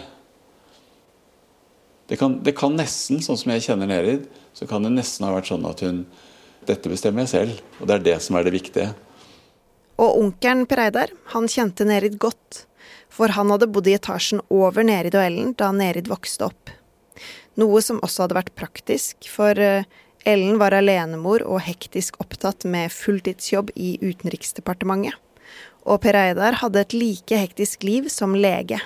Det 2.07 2.17
kan, 2.17 2.39
det 2.43 2.55
kan 2.57 2.73
nesten, 2.75 3.21
sånn 3.21 3.37
som 3.37 3.51
jeg 3.53 3.61
kjenner 3.61 3.87
Nerid, 3.87 4.25
så 4.53 4.67
kan 4.69 4.81
det 4.83 4.91
nesten 4.93 5.27
ha 5.27 5.33
vært 5.35 5.51
sånn 5.51 5.65
at 5.69 5.83
hun 5.85 6.05
Dette 6.65 6.87
bestemmer 6.87 7.25
jeg 7.25 7.29
selv, 7.33 7.61
og 7.81 7.87
det 7.89 7.95
er 7.95 8.03
det 8.05 8.17
som 8.23 8.37
er 8.39 8.45
det 8.47 8.53
viktige. 8.55 8.93
Og 10.01 10.19
onkelen 10.19 10.65
Per 10.69 10.81
Eidar, 10.87 11.11
han 11.35 11.49
kjente 11.51 11.85
Nerid 11.85 12.17
godt, 12.21 12.65
for 13.13 13.33
han 13.35 13.51
hadde 13.53 13.69
bodd 13.69 13.87
i 13.89 13.97
etasjen 13.97 14.41
over 14.49 14.85
Nerid 14.85 15.13
og 15.17 15.25
Ellen 15.25 15.51
da 15.57 15.69
Nerid 15.75 16.09
vokste 16.09 16.47
opp. 16.49 16.71
Noe 17.61 17.81
som 17.85 18.01
også 18.01 18.25
hadde 18.25 18.39
vært 18.39 18.55
praktisk, 18.57 19.27
for 19.29 19.59
eh, 19.61 19.85
Ellen 20.25 20.57
var 20.57 20.73
alenemor 20.73 21.43
og 21.45 21.61
hektisk 21.65 22.17
opptatt 22.23 22.65
med 22.65 22.93
fulltidsjobb 22.95 23.69
i 23.75 23.97
Utenriksdepartementet. 24.01 25.19
Og 25.83 25.99
Per 26.01 26.15
Eidar 26.15 26.57
hadde 26.61 26.79
et 26.81 26.95
like 26.95 27.37
hektisk 27.37 27.83
liv 27.83 28.07
som 28.09 28.33
lege. 28.39 28.79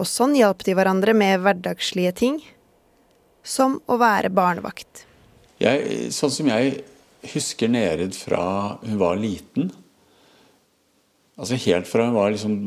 Og 0.00 0.08
sånn 0.08 0.34
hjalp 0.34 0.64
de 0.66 0.74
hverandre 0.74 1.14
med 1.14 1.44
hverdagslige 1.44 2.14
ting, 2.18 2.40
som 3.44 3.76
å 3.86 4.00
være 4.00 4.32
barnevakt. 4.32 5.04
Jeg, 5.62 6.08
sånn 6.16 6.32
som 6.32 6.48
jeg 6.50 6.80
husker 7.34 7.70
Nerid 7.70 8.16
fra 8.16 8.80
hun 8.82 8.96
var 8.98 9.20
liten 9.20 9.70
Altså 11.34 11.58
helt 11.66 11.88
fra 11.90 12.06
hun 12.06 12.16
var 12.16 12.34
liksom 12.34 12.58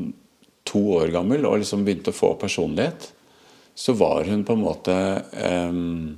to 0.68 0.82
år 1.00 1.14
gammel 1.14 1.46
og 1.48 1.62
liksom 1.62 1.86
begynte 1.88 2.12
å 2.12 2.18
få 2.18 2.34
personlighet, 2.40 3.12
så 3.78 3.94
var 3.96 4.28
hun 4.28 4.44
på 4.44 4.58
en 4.58 4.64
måte 4.64 4.96
um, 5.38 6.18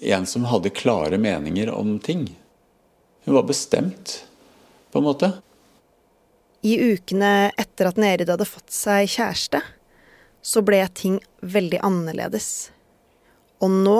en 0.00 0.26
som 0.26 0.46
hadde 0.48 0.72
klare 0.72 1.18
meninger 1.20 1.70
om 1.74 1.98
ting. 1.98 2.28
Hun 3.24 3.34
var 3.34 3.44
bestemt, 3.48 4.24
på 4.92 4.98
en 4.98 5.04
måte. 5.04 5.32
I 6.62 6.76
ukene 6.92 7.50
etter 7.58 7.88
at 7.88 8.00
Nerid 8.00 8.30
hadde 8.32 8.48
fått 8.48 8.72
seg 8.72 9.08
kjæreste, 9.08 9.60
så 10.40 10.62
ble 10.64 10.80
ting 10.96 11.18
veldig 11.44 11.82
annerledes. 11.84 12.70
Og 13.60 13.72
nå 13.84 13.98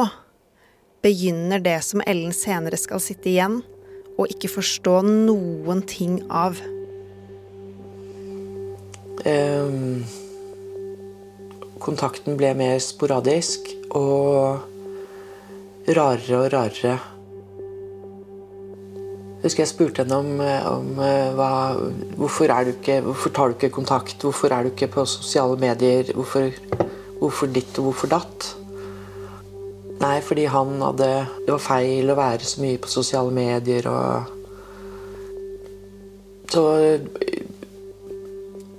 begynner 1.05 1.61
det 1.65 1.79
som 1.85 2.03
Ellen 2.09 2.33
senere 2.37 2.81
skal 2.81 3.01
sitte 3.03 3.29
igjen 3.33 3.61
og 4.17 4.29
ikke 4.33 4.53
forstå 4.53 5.01
noen 5.07 5.85
ting 5.89 6.21
av. 6.29 6.61
Ehm, 9.29 10.05
kontakten 11.81 12.39
ble 12.41 12.55
mer 12.57 12.79
sporadisk 12.81 13.69
og 13.97 14.61
rarere 15.89 16.39
og 16.39 16.53
rarere. 16.55 16.99
Jeg 19.41 19.49
husker 19.49 19.63
jeg 19.63 19.71
spurte 19.71 20.05
henne 20.05 20.17
om, 20.21 20.33
om 20.69 20.99
eh, 21.01 21.31
hva, 21.37 21.51
hvorfor, 22.21 22.53
du 22.65 22.75
ikke, 22.75 23.01
hvorfor 23.05 23.33
tar 23.33 23.49
du 23.49 23.57
ikke 23.57 23.73
kontakt. 23.73 24.21
Hvorfor 24.21 24.53
er 24.53 24.65
du 24.65 24.73
ikke 24.73 24.91
på 24.93 25.07
sosiale 25.09 25.57
medier? 25.61 26.13
Hvorfor, 26.13 26.51
hvorfor 27.19 27.47
ditt 27.49 27.79
og 27.81 27.89
hvorfor 27.89 28.13
datt? 28.13 28.51
Nei, 30.01 30.21
fordi 30.25 30.47
han 30.49 30.79
hadde 30.81 31.09
Det 31.45 31.53
var 31.53 31.61
feil 31.61 32.09
å 32.09 32.17
være 32.17 32.47
så 32.49 32.63
mye 32.63 32.79
på 32.81 32.89
sosiale 32.89 33.33
medier 33.37 33.89
og 33.91 34.37
Så 36.49 36.63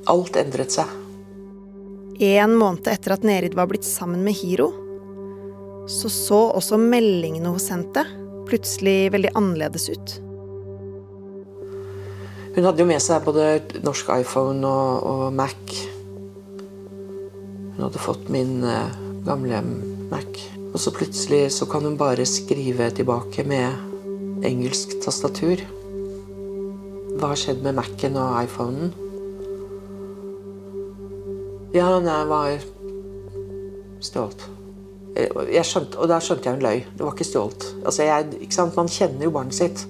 alt 0.09 0.37
endret 0.39 0.73
seg. 0.73 0.89
En 2.21 2.53
måned 2.57 2.87
etter 2.89 3.15
at 3.15 3.25
Nerid 3.25 3.55
var 3.57 3.69
blitt 3.69 3.85
sammen 3.87 4.23
med 4.25 4.37
Hiro, 4.37 4.69
så 5.89 6.09
så 6.13 6.41
også 6.53 6.77
meldingene 6.77 7.49
hun 7.49 7.61
sendte, 7.61 8.03
plutselig 8.49 9.11
veldig 9.13 9.31
annerledes 9.37 9.89
ut. 9.89 10.13
Hun 12.51 12.67
hadde 12.67 12.83
jo 12.83 12.87
med 12.89 13.01
seg 13.01 13.23
både 13.23 13.45
norsk 13.85 14.09
iPhone 14.19 14.67
og, 14.67 15.05
og 15.07 15.21
Mac. 15.33 15.75
Hun 17.71 17.85
hadde 17.85 18.01
fått 18.03 18.27
min 18.33 18.59
uh, 18.65 18.91
gamle 19.25 19.61
Mac. 20.11 20.41
Og 20.71 20.79
så 20.79 20.91
plutselig 20.95 21.45
så 21.55 21.67
kan 21.67 21.87
hun 21.87 21.97
bare 21.99 22.27
skrive 22.27 22.89
tilbake 22.95 23.45
med 23.47 24.45
engelsk 24.47 24.97
tastatur. 25.03 25.63
Hva 27.15 27.31
har 27.31 27.39
skjedd 27.39 27.63
med 27.63 27.79
Mac-en 27.79 28.19
og 28.19 28.37
iPhonen? 28.43 28.91
Ja, 31.71 31.99
nei, 32.03 32.25
var 32.27 32.57
stjålet. 34.03 34.43
Jeg 35.15 35.63
skjønte, 35.67 35.99
og 35.99 36.09
da 36.11 36.17
skjønte 36.23 36.49
jeg 36.49 36.57
hun 36.57 36.65
løy. 36.65 36.83
Det 36.97 37.05
var 37.05 37.15
ikke 37.15 37.27
stjålet. 37.27 37.67
Altså, 37.85 38.03
jeg? 38.07 38.67
Man 38.75 38.91
kjenner 38.91 39.27
jo 39.27 39.33
barnet 39.35 39.55
sitt. 39.55 39.85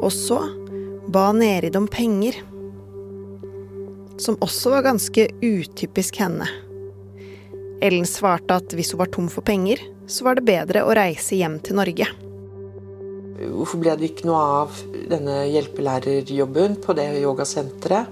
Og 0.00 0.12
så 0.12 0.40
ba 1.08 1.30
Nerid 1.36 1.76
om 1.80 1.88
penger. 1.88 2.36
Som 4.20 4.36
også 4.44 4.76
var 4.76 4.88
ganske 4.88 5.30
utypisk 5.40 6.20
henne. 6.20 6.48
Ellen 7.80 8.04
svarte 8.04 8.60
at 8.60 8.76
hvis 8.76 8.92
hun 8.92 9.00
var 9.00 9.12
tom 9.12 9.32
for 9.32 9.44
penger, 9.44 9.80
så 10.04 10.28
var 10.28 10.36
det 10.36 10.48
bedre 10.48 10.84
å 10.84 10.92
reise 10.96 11.40
hjem 11.40 11.56
til 11.64 11.80
Norge. 11.80 12.08
Hvorfor 13.40 13.80
ble 13.80 13.94
det 13.96 14.10
ikke 14.10 14.28
noe 14.28 14.40
av 14.60 14.80
denne 15.08 15.46
hjelpelærerjobben 15.48 16.76
på 16.84 16.96
det 16.98 17.06
yogasenteret? 17.22 18.10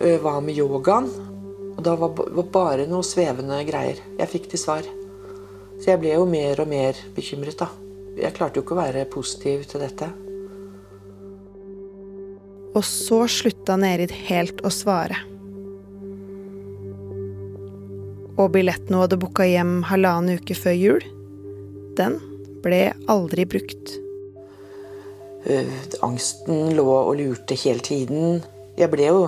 Eh, 0.00 0.18
Hva 0.18 0.40
med 0.42 0.58
yogaen? 0.58 1.06
Og 1.76 1.82
da 1.84 1.94
var 2.00 2.14
det 2.16 2.46
bare 2.50 2.86
noe 2.90 3.06
svevende 3.06 3.60
greier 3.68 4.00
jeg 4.18 4.32
fikk 4.32 4.48
til 4.50 4.60
svar. 4.60 4.86
Så 5.78 5.92
jeg 5.92 6.00
ble 6.02 6.14
jo 6.16 6.24
mer 6.26 6.58
og 6.62 6.70
mer 6.70 6.98
bekymret, 7.14 7.58
da. 7.60 7.68
Jeg 8.16 8.32
klarte 8.34 8.58
jo 8.58 8.64
ikke 8.64 8.74
å 8.74 8.80
være 8.80 9.04
positiv 9.12 9.66
til 9.68 9.84
dette. 9.84 10.08
Og 12.76 12.84
så 12.84 13.22
slutta 13.30 13.76
Nerid 13.80 14.12
helt 14.26 14.62
å 14.64 14.72
svare. 14.72 15.20
Og 18.36 18.50
billetten 18.52 18.92
hun 18.92 19.04
hadde 19.04 19.20
booka 19.20 19.46
hjem 19.48 19.78
halvannen 19.88 20.40
uke 20.40 20.56
før 20.56 20.76
jul, 20.76 21.06
den 21.96 22.18
ble 22.64 22.90
aldri 23.12 23.46
brukt. 23.48 23.94
Eh, 25.46 25.68
Angsten 26.02 26.72
lå 26.74 26.86
og 26.90 27.16
lurte 27.20 27.54
hele 27.54 27.78
tiden. 27.78 28.40
Jeg 28.78 28.90
ble 28.90 29.06
jo 29.06 29.20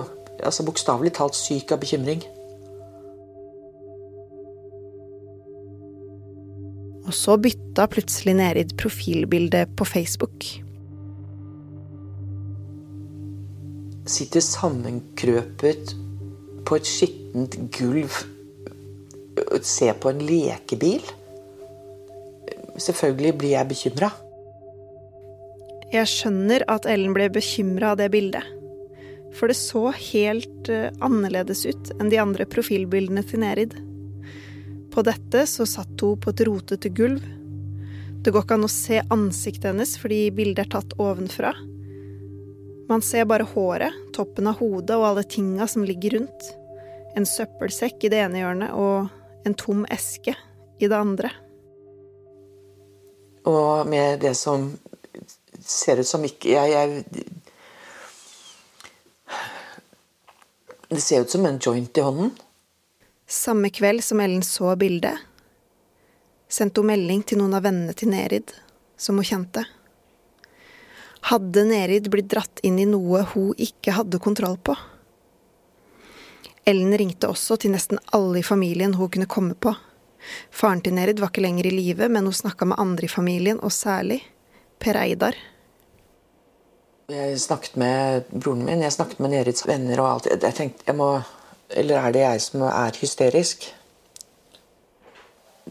altså 0.43 0.65
bokstavelig 0.67 1.13
talt 1.15 1.37
syk 1.37 1.71
av 1.71 1.79
bekymring. 1.79 2.25
Og 7.07 7.15
så 7.15 7.39
bytta 7.41 7.87
plutselig 7.89 8.35
Nerid 8.37 8.75
profilbilde 8.77 9.63
på 9.79 9.87
Facebook. 9.87 10.45
Sitter 14.09 14.43
sammenkrøpet 14.43 15.95
på 16.67 16.77
et 16.77 16.87
skittent 16.89 17.55
gulv 17.79 18.11
og 19.39 19.63
ser 19.63 19.95
på 19.95 20.11
en 20.11 20.21
lekebil. 20.27 21.05
Selvfølgelig 22.75 23.37
blir 23.39 23.55
jeg 23.55 23.71
bekymra. 23.71 24.11
Jeg 25.89 26.05
skjønner 26.05 26.61
at 26.69 26.85
Ellen 26.85 27.15
ble 27.15 27.31
bekymra 27.33 27.93
av 27.93 28.01
det 28.01 28.11
bildet. 28.13 28.45
For 29.33 29.49
det 29.49 29.57
så 29.57 29.89
helt 29.93 30.69
eh, 30.69 30.89
annerledes 31.05 31.63
ut 31.65 31.91
enn 31.97 32.11
de 32.11 32.19
andre 32.21 32.45
profilbildene 32.49 33.23
til 33.25 33.41
Nerid. 33.41 33.73
På 34.93 35.01
dette 35.05 35.45
så 35.49 35.65
satt 35.69 36.01
hun 36.01 36.19
på 36.21 36.33
et 36.33 36.43
rotete 36.45 36.91
gulv. 36.93 37.23
Det 38.21 38.33
går 38.35 38.45
ikke 38.45 38.57
an 38.59 38.67
å 38.67 38.71
se 38.73 39.01
ansiktet 39.13 39.69
hennes 39.71 39.95
fordi 39.97 40.27
bildet 40.35 40.67
er 40.67 40.71
tatt 40.75 40.93
ovenfra. 41.01 41.53
Man 42.89 43.01
ser 43.05 43.25
bare 43.29 43.47
håret, 43.49 43.93
toppen 44.13 44.49
av 44.49 44.61
hodet 44.61 44.97
og 44.97 45.07
alle 45.11 45.23
tinga 45.25 45.65
som 45.69 45.85
ligger 45.85 46.17
rundt. 46.17 46.49
En 47.17 47.25
søppelsekk 47.25 48.05
i 48.05 48.13
det 48.13 48.21
ene 48.25 48.41
hjørnet 48.41 48.73
og 48.77 49.45
en 49.47 49.57
tom 49.57 49.85
eske 49.89 50.35
i 50.81 50.89
det 50.89 50.97
andre. 50.97 51.31
Og 53.49 53.87
med 53.89 54.19
det 54.21 54.35
som 54.37 54.71
ser 55.69 56.01
ut 56.01 56.07
som 56.07 56.25
ikke 56.25 56.49
jeg, 56.49 56.73
jeg 56.73 57.03
Det 60.89 61.01
ser 61.05 61.21
ut 61.21 61.29
som 61.29 61.45
en 61.45 61.59
joint 61.61 61.97
i 61.97 62.01
hånden. 62.01 62.31
Samme 63.29 63.69
kveld 63.69 64.01
som 64.03 64.19
Ellen 64.23 64.41
så 64.41 64.71
bildet, 64.75 65.19
sendte 66.49 66.81
hun 66.81 66.89
melding 66.89 67.21
til 67.21 67.37
noen 67.37 67.53
av 67.53 67.61
vennene 67.67 67.93
til 67.93 68.09
Nerid, 68.09 68.55
som 68.97 69.21
hun 69.21 69.27
kjente. 69.29 69.67
Hadde 71.29 71.67
Nerid 71.69 72.09
blitt 72.09 72.31
dratt 72.33 72.63
inn 72.65 72.79
i 72.81 72.87
noe 72.89 73.21
hun 73.35 73.51
ikke 73.61 73.93
hadde 73.99 74.17
kontroll 74.23 74.57
på? 74.57 74.73
Ellen 76.65 76.97
ringte 76.97 77.29
også 77.29 77.59
til 77.61 77.75
nesten 77.75 78.01
alle 78.17 78.41
i 78.41 78.47
familien 78.49 78.97
hun 78.97 79.13
kunne 79.13 79.29
komme 79.29 79.53
på. 79.53 79.75
Faren 80.49 80.81
til 80.81 80.97
Nerid 80.97 81.21
var 81.21 81.29
ikke 81.29 81.45
lenger 81.45 81.69
i 81.69 81.75
live, 81.75 82.09
men 82.09 82.25
hun 82.25 82.33
snakka 82.33 82.65
med 82.65 82.81
andre 82.81 83.05
i 83.05 83.13
familien, 83.13 83.61
og 83.61 83.71
særlig 83.77 84.23
Per 84.79 84.97
Eidar. 84.97 85.37
Jeg 87.09 87.39
snakket 87.41 87.73
med 87.81 88.27
broren 88.29 88.61
min, 88.67 88.83
jeg 88.85 88.93
snakket 88.93 89.17
med 89.23 89.31
Nerids 89.33 89.63
venner 89.65 89.97
og 90.03 90.09
alt. 90.11 90.27
Jeg 90.29 90.53
tenkte, 90.53 90.83
jeg 90.85 90.95
må, 90.95 91.21
Eller 91.69 91.97
er 91.97 92.11
det 92.13 92.21
jeg 92.21 92.41
som 92.41 92.61
er 92.65 92.97
hysterisk? 93.01 93.75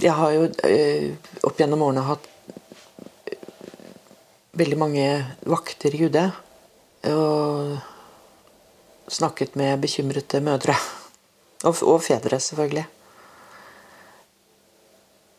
Jeg 0.03 0.12
har 0.14 0.31
jo 0.31 0.42
øh, 0.46 1.14
opp 1.42 1.59
gjennom 1.59 1.83
årene 1.83 2.05
hatt 2.07 2.27
veldig 4.59 4.79
mange 4.79 5.07
vakter 5.46 5.94
i 5.94 6.05
UD. 6.07 6.18
Og 7.11 7.79
snakket 9.11 9.57
med 9.57 9.79
bekymrete 9.83 10.40
mødre. 10.40 10.74
Og, 11.64 11.74
og 11.83 12.03
fedre, 12.03 12.40
selvfølgelig. 12.40 12.87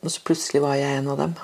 Og 0.03 0.11
så 0.11 0.23
plutselig 0.23 0.61
var 0.63 0.75
jeg 0.79 0.97
en 0.97 1.11
av 1.11 1.17
dem. 1.23 1.39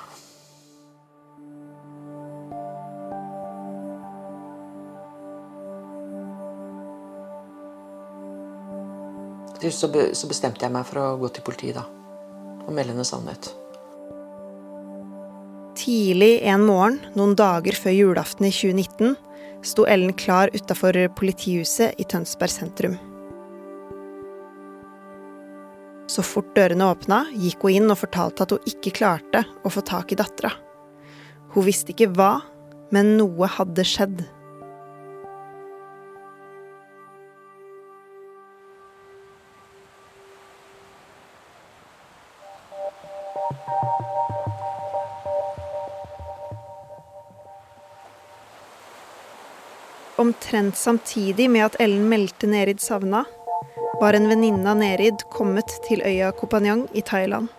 Slutt 9.65 9.73
så, 9.73 9.88
be, 9.89 10.01
så 10.13 10.28
bestemte 10.30 10.62
jeg 10.62 10.69
meg 10.69 10.86
for 10.86 11.01
å 11.01 11.06
gå 11.17 11.30
til 11.34 11.41
politiet 11.45 11.80
da, 11.80 11.88
og 12.67 12.73
melde 12.75 12.93
henne 12.93 13.06
savnet. 13.08 13.47
Tidlig 15.80 16.43
en 16.45 16.67
morgen, 16.67 16.99
noen 17.17 17.34
dager 17.34 17.73
før 17.73 17.95
julaften 17.95 18.45
i 18.45 18.51
2019, 18.54 19.15
sto 19.65 19.88
Ellen 19.89 20.13
klar 20.13 20.54
utafor 20.54 20.99
politihuset 21.17 21.97
i 21.97 22.06
Tønsberg 22.06 22.54
sentrum. 22.54 22.99
Så 26.13 26.21
fort 26.21 26.54
dørene 26.54 26.91
åpna, 26.93 27.23
gikk 27.34 27.65
hun 27.65 27.80
inn 27.80 27.89
og 27.89 28.04
fortalte 28.04 28.45
at 28.45 28.54
hun 28.54 28.69
ikke 28.69 28.93
klarte 29.01 29.47
å 29.65 29.73
få 29.73 29.82
tak 29.82 30.13
i 30.13 30.19
dattera. 30.21 30.54
Hun 31.56 31.65
visste 31.65 31.95
ikke 31.95 32.12
hva, 32.13 32.36
men 32.93 33.15
noe 33.17 33.49
hadde 33.49 33.82
skjedd. 33.82 34.28
Omtrent 50.25 50.77
samtidig 50.77 51.45
med 51.49 51.61
at 51.65 51.75
Ellen 51.79 52.07
meldte 52.09 52.47
Nerid 52.49 52.79
savna, 52.81 53.19
var 54.01 54.15
en 54.17 54.25
venninne 54.25 54.65
av 54.71 54.79
Nerid 54.79 55.21
kommet 55.29 55.69
til 55.85 56.01
øya 56.01 56.31
Kopanjang 56.33 56.88
i 56.97 57.03
Thailand. 57.05 57.51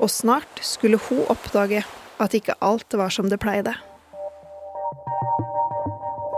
Og 0.00 0.08
snart 0.08 0.62
skulle 0.64 0.96
hun 1.10 1.20
oppdage 1.28 1.82
at 2.24 2.36
ikke 2.38 2.56
alt 2.64 2.96
var 2.96 3.12
som 3.12 3.28
det 3.28 3.42
pleide. 3.44 3.74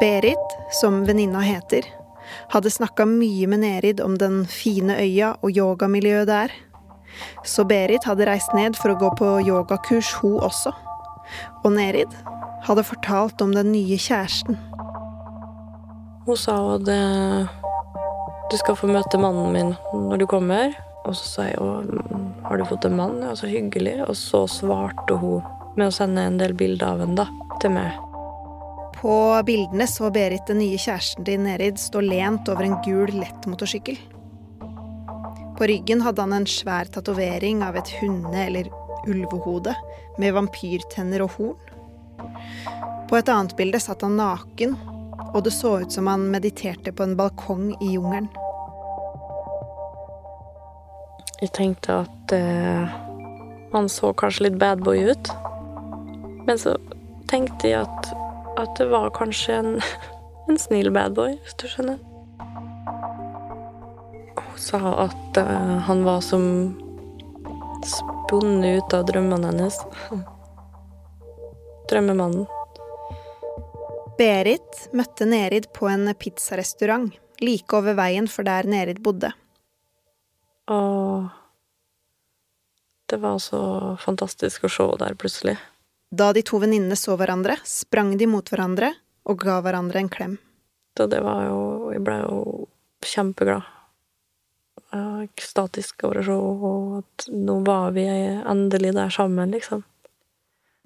Berit, 0.01 0.59
som 0.81 1.05
venninna 1.07 1.45
heter, 1.47 1.87
hadde 2.51 2.75
snakka 2.75 3.07
mye 3.07 3.47
med 3.47 3.63
Nerid 3.63 4.03
om 4.03 4.19
den 4.19 4.43
fine 4.51 4.99
øya 4.99 5.37
og 5.39 5.55
yogamiljøet 5.55 6.33
der. 6.33 6.57
Så 7.47 7.63
Berit 7.63 8.11
hadde 8.11 8.27
reist 8.27 8.59
ned 8.59 8.75
for 8.75 8.91
å 8.91 8.99
gå 8.99 9.15
på 9.23 9.37
yogakurs, 9.47 10.17
hun 10.19 10.41
også. 10.43 10.75
Og 11.63 11.77
Nerid 11.79 12.11
hadde 12.67 12.91
fortalt 12.91 13.39
om 13.47 13.55
den 13.55 13.71
nye 13.71 14.01
kjæresten. 14.03 14.59
Hun 16.27 16.39
sa 16.39 16.57
at 16.75 16.89
eh, 16.91 17.47
du 18.51 18.57
skal 18.59 18.75
få 18.79 18.89
møte 18.91 19.19
mannen 19.19 19.53
min 19.55 19.69
når 20.11 20.23
du 20.23 20.27
kommer. 20.31 20.75
Og 21.07 21.15
så 21.15 21.29
sa 21.29 21.45
jeg 21.47 21.61
å, 21.63 21.85
har 22.49 22.59
du 22.59 22.65
fått 22.67 22.89
en 22.89 22.97
mann? 22.99 23.21
Ja, 23.23 23.37
så 23.39 23.47
hyggelig. 23.47 24.01
Og 24.09 24.17
så 24.19 24.43
svarte 24.51 25.19
hun 25.21 25.45
med 25.79 25.87
å 25.87 25.95
sende 25.95 26.25
en 26.27 26.41
del 26.41 26.57
bilder 26.59 26.97
av 26.97 27.05
henne 27.05 27.27
til 27.63 27.75
meg. 27.77 27.95
På 28.97 29.15
bildene 29.47 29.87
så 29.87 30.11
Berit 30.11 30.49
den 30.49 30.59
nye 30.65 30.81
kjæresten 30.81 31.27
din, 31.29 31.45
Nerid 31.47 31.79
stå 31.79 32.03
lent 32.03 32.49
over 32.51 32.67
en 32.67 32.79
gul 32.83 33.13
lett 33.21 33.47
motorsykkel. 33.47 34.01
På 35.57 35.69
ryggen 35.69 36.03
hadde 36.03 36.25
han 36.25 36.35
en 36.37 36.49
svær 36.49 36.91
tatovering 36.91 37.63
av 37.65 37.79
et 37.79 37.93
hunde- 38.01 38.43
eller 38.49 38.73
ulvehode 39.07 39.77
med 40.19 40.35
vampyrtenner 40.35 41.23
og 41.23 41.39
horn. 41.39 41.73
På 43.07 43.21
et 43.21 43.31
annet 43.31 43.55
bilde 43.57 43.79
satt 43.81 44.03
han 44.03 44.19
naken, 44.19 44.75
og 45.37 45.45
det 45.45 45.53
så 45.53 45.75
ut 45.83 45.93
som 45.93 46.07
han 46.09 46.31
mediterte 46.33 46.93
på 46.97 47.05
en 47.05 47.17
balkong 47.17 47.75
i 47.85 47.93
jungelen. 47.93 48.29
Jeg 51.43 51.53
tenkte 51.53 51.99
at 52.07 52.33
eh, 52.33 52.95
han 53.75 53.91
så 53.93 54.15
kanskje 54.17 54.47
litt 54.47 54.57
badboy 54.57 55.03
ut. 55.11 55.33
Men 56.49 56.57
så 56.57 56.73
tenkte 57.29 57.69
jeg 57.69 57.85
at, 57.85 58.09
at 58.57 58.73
det 58.81 58.89
var 58.89 59.13
kanskje 59.19 59.59
en, 59.61 59.71
en 60.49 60.61
snill 60.61 60.89
badboy, 60.97 61.37
hvis 61.45 61.61
du 61.61 61.69
skjønner. 61.69 62.01
Hun 64.41 64.57
sa 64.57 64.81
at 65.05 65.43
eh, 65.45 65.79
han 65.91 66.05
var 66.09 66.25
som 66.25 66.47
spunnet 67.85 68.81
ut 68.81 68.97
av 68.97 69.05
drømmene 69.13 69.53
hennes. 69.53 69.83
Drømmemannen. 71.93 72.56
Berit 74.17 74.87
møtte 74.97 75.27
Nerid 75.29 75.69
på 75.77 75.89
en 75.93 76.09
pizzarestaurant 76.17 77.13
like 77.45 77.77
over 77.77 77.97
veien 77.99 78.29
for 78.33 78.49
der 78.49 78.65
Nerid 78.65 79.03
bodde. 79.05 79.33
Og 80.73 81.29
det 83.07 83.19
var 83.23 83.37
så 83.45 83.61
fantastisk 84.03 84.65
å 84.67 84.73
se 84.73 84.87
der 85.03 85.19
plutselig. 85.21 85.59
Da 86.11 86.31
de 86.33 86.43
to 86.47 86.59
venninnene 86.63 86.97
så 86.97 87.17
hverandre, 87.19 87.59
sprang 87.69 88.15
de 88.17 88.29
mot 88.31 88.49
hverandre 88.49 88.95
og 89.29 89.43
ga 89.43 89.61
hverandre 89.61 90.01
en 90.01 90.11
klem. 90.11 90.37
Så 90.97 91.07
det 91.13 91.21
var 91.21 91.45
jo 91.51 91.63
Jeg 91.93 92.03
ble 92.03 92.17
jo 92.25 92.39
kjempeglad. 93.05 93.73
Ekstatisk 95.27 96.07
over 96.09 96.23
å 96.23 96.25
se 96.25 96.39
at 97.03 97.27
nå 97.37 97.59
var 97.67 97.93
vi 97.93 98.07
endelig 98.09 98.95
der 98.97 99.13
sammen, 99.13 99.53
liksom. 99.53 99.85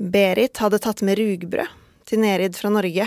Berit 0.01 0.59
hadde 0.59 0.81
tatt 0.83 1.05
med 1.07 1.21
rugbrød 1.21 1.80
til 2.11 2.23
Nerid 2.25 2.59
fra 2.59 2.73
Norge. 2.73 3.07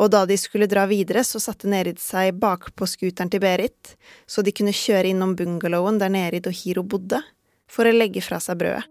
Og 0.00 0.08
da 0.12 0.22
de 0.28 0.36
skulle 0.40 0.68
dra 0.68 0.86
videre, 0.88 1.24
så 1.24 1.40
satte 1.40 1.68
Nerid 1.68 2.00
seg 2.00 2.36
bakpå 2.40 2.88
scooteren 2.88 3.32
til 3.32 3.42
Berit, 3.42 3.96
så 4.28 4.44
de 4.44 4.52
kunne 4.52 4.76
kjøre 4.76 5.12
innom 5.12 5.34
bungalowen 5.36 6.00
der 6.00 6.12
Nerid 6.12 6.48
og 6.48 6.56
Hiro 6.56 6.84
bodde, 6.84 7.20
for 7.70 7.88
å 7.88 7.94
legge 7.94 8.24
fra 8.24 8.40
seg 8.42 8.60
brødet. 8.60 8.88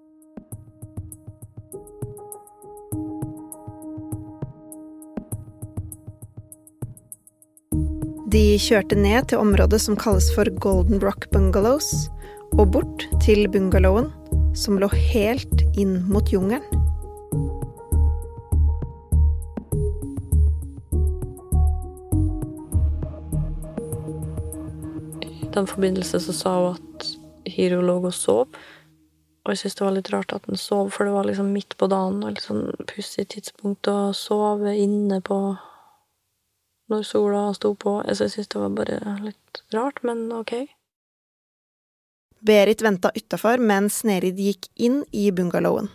De 8.30 8.44
kjørte 8.62 8.94
ned 8.94 9.32
til 9.32 9.42
området 9.42 9.80
som 9.82 9.98
kalles 9.98 10.28
for 10.36 10.46
Golden 10.62 11.02
Rock 11.02 11.32
Bungalows, 11.34 11.90
og 12.54 12.76
bort 12.76 13.08
til 13.26 13.48
bungalowen, 13.50 14.12
som 14.58 14.78
lå 14.78 14.90
helt 14.94 15.66
inn 15.74 16.04
mot 16.10 16.30
jungelen. 16.30 16.79
Den 25.56 25.68
forbindelse 25.68 26.20
så 26.24 26.34
sa 26.36 26.56
hun 26.58 26.78
at 26.78 27.08
Hiro 27.50 27.82
lå 27.82 27.98
og 28.02 28.14
sov. 28.14 28.48
Og 29.46 29.54
jeg 29.54 29.62
syntes 29.62 29.78
det 29.80 29.86
var 29.86 29.96
litt 29.96 30.12
rart 30.14 30.34
at 30.36 30.46
han 30.46 30.60
sov, 30.60 30.92
for 30.94 31.08
det 31.08 31.14
var 31.16 31.26
liksom 31.26 31.54
midt 31.56 31.78
på 31.80 31.88
dagen 31.90 32.20
og 32.24 32.36
litt 32.36 32.46
sånn 32.46 32.68
pussig 32.90 33.30
tidspunkt 33.34 33.88
å 33.90 34.12
sove 34.14 34.76
inne 34.78 35.22
på 35.26 35.40
når 36.90 37.06
sola 37.08 37.48
sto 37.58 37.74
på. 37.80 38.00
Så 38.12 38.28
jeg 38.28 38.36
syntes 38.36 38.52
det 38.54 38.62
var 38.62 38.76
bare 38.78 39.16
litt 39.24 39.64
rart, 39.74 40.04
men 40.06 40.28
ok. 40.36 40.54
Berit 42.46 42.84
venta 42.86 43.12
utafor 43.16 43.60
mens 43.60 44.04
Nerid 44.08 44.38
gikk 44.40 44.70
inn 44.80 45.02
i 45.12 45.30
bungalowen. 45.36 45.90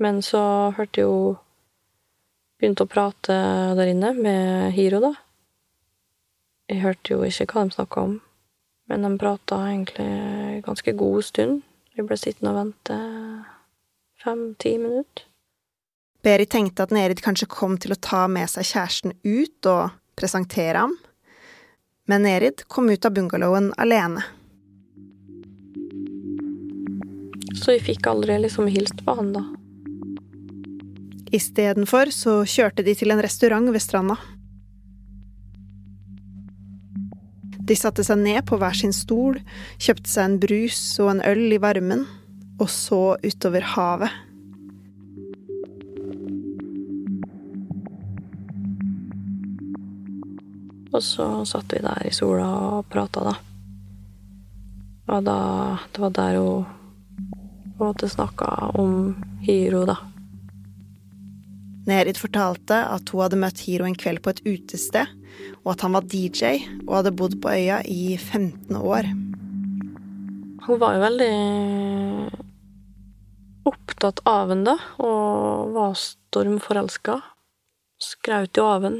Men 0.00 0.22
så 0.24 0.72
hørte 0.76 1.04
jo 1.04 1.16
Begynte 2.56 2.86
å 2.86 2.88
prate 2.88 3.34
der 3.76 3.90
inne 3.90 4.14
med 4.16 4.70
Hiro, 4.72 4.96
da. 5.04 5.10
Jeg 6.70 6.80
hørte 6.80 7.12
jo 7.12 7.18
ikke 7.26 7.44
hva 7.50 7.66
de 7.66 7.74
snakka 7.74 8.04
om, 8.06 8.14
men 8.86 9.02
de 9.02 9.12
prata 9.18 9.58
egentlig 9.68 10.62
ganske 10.66 10.92
god 10.92 11.24
stund. 11.24 11.62
Vi 11.96 12.04
ble 12.04 12.18
sittende 12.20 12.52
og 12.52 12.60
vente 12.60 12.98
fem-ti 14.22 14.76
minutter. 14.78 15.26
Berit 16.26 16.50
tenkte 16.50 16.82
at 16.82 16.94
Nerid 16.94 17.20
kanskje 17.22 17.48
kom 17.50 17.76
til 17.78 17.94
å 17.94 18.00
ta 18.02 18.24
med 18.30 18.50
seg 18.50 18.66
kjæresten 18.66 19.14
ut 19.22 19.68
og 19.70 19.94
presentere 20.18 20.82
ham, 20.82 20.96
men 22.10 22.24
Nerid 22.26 22.64
kom 22.72 22.90
ut 22.90 23.06
av 23.06 23.14
bungalowen 23.14 23.70
alene. 23.78 24.24
Så 27.56 27.76
vi 27.76 27.92
fikk 27.92 28.08
aldri 28.10 28.40
liksom 28.42 28.68
hilst 28.70 29.00
på 29.06 29.14
han, 29.18 29.32
da. 29.36 29.44
Istedenfor 31.34 32.12
så 32.14 32.40
kjørte 32.46 32.84
de 32.86 32.94
til 32.98 33.10
en 33.10 33.22
restaurant 33.22 33.70
ved 33.74 33.82
stranda. 33.82 34.18
De 37.66 37.74
satte 37.74 38.04
seg 38.06 38.20
ned 38.22 38.44
på 38.46 38.58
hver 38.60 38.76
sin 38.78 38.94
stol, 38.94 39.40
kjøpte 39.82 40.10
seg 40.10 40.28
en 40.28 40.38
brus 40.42 40.78
og 41.02 41.16
en 41.16 41.24
øl 41.26 41.50
i 41.56 41.58
varmen, 41.62 42.04
og 42.62 42.70
så 42.70 43.16
utover 43.26 43.66
havet. 43.74 44.22
Og 50.96 51.02
så 51.04 51.26
satt 51.44 51.74
vi 51.74 51.82
der 51.84 52.06
i 52.08 52.14
sola 52.14 52.46
og 52.78 52.86
prata, 52.88 53.26
da. 53.26 53.34
Og 55.12 55.26
da 55.26 55.38
Det 55.92 56.00
var 56.00 56.10
der 56.10 56.38
hun 56.38 56.64
på 57.76 57.84
en 57.84 57.90
måte 57.90 58.08
snakka 58.08 58.72
om 58.80 59.16
Hiro, 59.44 59.84
da. 59.84 59.96
Nerid 61.86 62.16
fortalte 62.16 62.78
at 62.88 63.10
hun 63.12 63.22
hadde 63.22 63.38
møtt 63.38 63.60
Hiro 63.66 63.84
en 63.84 63.98
kveld 63.98 64.22
på 64.24 64.32
et 64.32 64.40
utested, 64.46 65.12
og 65.66 65.72
at 65.74 65.82
han 65.82 65.96
var 65.96 66.04
DJ 66.06 66.60
og 66.86 66.92
hadde 67.00 67.16
bodd 67.18 67.40
på 67.42 67.50
øya 67.50 67.80
i 67.90 68.14
15 68.14 68.76
år. 68.78 69.08
Hun 70.66 70.78
var 70.78 70.94
jo 70.94 71.02
veldig 71.02 71.32
opptatt 73.66 74.22
av 74.30 74.52
ham 74.52 74.62
da, 74.66 74.76
og 75.02 75.74
var 75.74 75.98
stormforelska. 75.98 77.18
Skraut 77.98 78.54
jo 78.54 78.68
av 78.68 78.86
ham, 78.86 78.96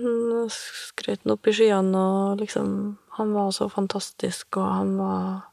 skrøt 0.50 1.22
ham 1.22 1.37
opp 1.37 1.46
i 1.46 1.55
skyene, 1.55 2.02
og 2.02 2.42
liksom 2.42 2.96
Han 3.16 3.33
var 3.33 3.50
så 3.50 3.68
fantastisk, 3.72 4.57
og 4.57 4.66
han 4.68 4.96
var 4.98 5.46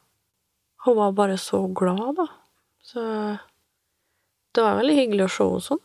Hun 0.84 0.96
var 0.96 1.12
bare 1.12 1.38
så 1.38 1.62
glad, 1.68 2.16
da. 2.16 2.26
Så 2.82 3.00
det 4.54 4.62
var 4.62 4.76
veldig 4.76 4.96
hyggelig 4.98 5.24
å 5.24 5.32
se 5.32 5.44
henne 5.44 5.64
sånn. 5.64 5.84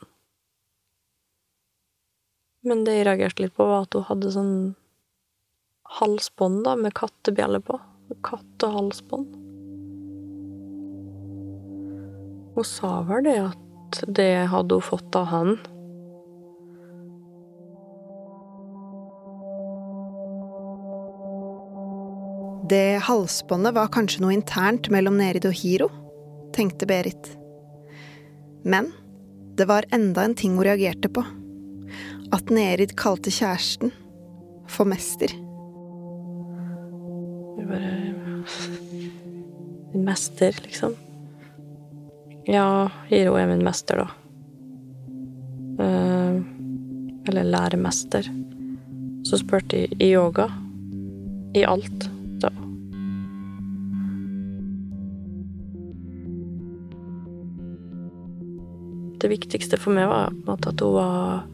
Men 2.68 2.84
det 2.84 2.98
jeg 2.98 3.06
reagerte 3.08 3.46
litt 3.46 3.56
på, 3.56 3.66
var 3.66 3.86
at 3.86 3.96
hun 3.96 4.08
hadde 4.10 4.34
sånn 4.36 4.54
halsbånd 5.90 6.64
da, 6.64 6.76
med 6.76 6.94
kattebjelle 6.94 7.62
på. 7.62 7.80
Kattehalsbånd. 8.24 9.36
Hun 12.56 12.66
sa 12.66 13.02
vel 13.08 13.24
det 13.24 13.38
at 13.42 14.00
det 14.08 14.32
hadde 14.52 14.78
hun 14.80 14.86
fått 14.86 15.16
av 15.16 15.30
han. 15.32 15.58
Det 22.70 23.02
halsbåndet 23.02 23.74
var 23.74 23.90
kanskje 23.90 24.22
noe 24.22 24.36
internt 24.36 24.92
mellom 24.94 25.18
Nerid 25.18 25.48
og 25.50 25.56
Hiro, 25.58 25.88
tenkte 26.54 26.86
Berit. 26.90 27.32
Men 28.62 28.92
det 29.58 29.66
var 29.70 29.90
enda 29.96 30.28
en 30.28 30.38
ting 30.38 30.54
hun 30.58 30.68
reagerte 30.68 31.10
på. 31.10 31.26
At 32.36 32.54
Nerid 32.54 32.94
kalte 33.00 33.34
kjæresten 33.34 33.96
for 34.70 34.86
mester. 34.86 35.34
Bare 37.70 38.44
Min 39.94 40.06
mester, 40.06 40.56
liksom. 40.64 40.96
Ja, 42.50 42.90
Hiro 43.10 43.36
er 43.38 43.48
min 43.50 43.64
mester, 43.66 44.04
da. 44.04 44.08
Eh, 45.84 46.40
eller 47.30 47.44
læremester. 47.44 48.26
Så 49.26 49.38
spurte 49.42 49.84
jeg 49.84 49.98
i 50.02 50.12
yoga. 50.16 50.48
I 51.58 51.64
alt. 51.66 52.10
da. 52.42 52.50
Det 59.20 59.28
viktigste 59.32 59.78
for 59.80 59.92
meg 59.96 60.08
var 60.08 60.30
at 60.54 60.80
hun 60.80 60.94
var 60.96 61.48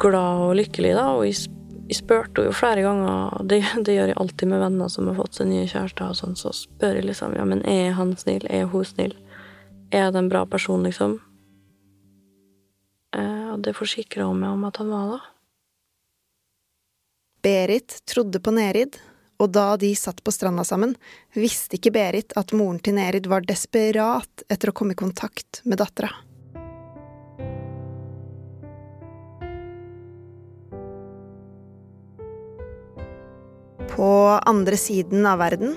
glad 0.00 0.44
og 0.46 0.54
lykkelig, 0.60 0.92
da. 0.96 1.06
Og 1.18 1.26
sp- 1.34 1.56
jeg 1.90 1.98
spurte 1.98 2.38
henne 2.38 2.52
jo 2.52 2.54
flere 2.54 2.84
ganger, 2.86 3.32
og 3.34 3.48
det, 3.50 3.64
det 3.86 3.96
gjør 3.96 4.12
jeg 4.12 4.20
alltid 4.22 4.52
med 4.52 4.62
venner 4.62 4.92
som 4.92 5.10
har 5.10 5.18
fått 5.18 5.40
seg 5.40 5.50
nye 5.50 5.66
kjærester, 5.66 6.12
og 6.12 6.20
sånn, 6.20 6.38
så 6.38 6.54
spør 6.54 7.00
jeg 7.00 7.08
liksom 7.08 7.34
ja, 7.38 7.48
men 7.48 7.64
er 7.66 7.96
han 7.98 8.14
snill, 8.20 8.46
er 8.46 8.70
hun 8.70 8.86
snill, 8.86 9.16
er 9.90 10.12
det 10.14 10.22
en 10.22 10.30
bra 10.30 10.44
person, 10.46 10.86
liksom? 10.86 11.18
Eh, 13.18 13.46
og 13.56 13.62
det 13.66 13.74
forsikra 13.74 14.28
hun 14.30 14.38
meg 14.38 14.54
om 14.54 14.66
at 14.70 14.78
han 14.82 14.94
var, 14.94 15.16
da. 15.16 15.20
Berit 17.40 18.02
trodde 18.06 18.38
på 18.44 18.52
Nerid, 18.54 19.00
og 19.40 19.48
da 19.56 19.72
de 19.80 19.90
satt 19.96 20.20
på 20.22 20.32
stranda 20.34 20.62
sammen, 20.68 20.92
visste 21.32 21.78
ikke 21.78 21.94
Berit 21.96 22.36
at 22.38 22.52
moren 22.54 22.78
til 22.84 22.98
Nerid 23.00 23.26
var 23.32 23.46
desperat 23.48 24.44
etter 24.52 24.70
å 24.70 24.76
komme 24.76 24.92
i 24.94 25.00
kontakt 25.00 25.62
med 25.64 25.80
dattera. 25.80 26.12
På 33.90 34.38
andre 34.46 34.76
siden 34.76 35.26
av 35.26 35.38
verden, 35.38 35.74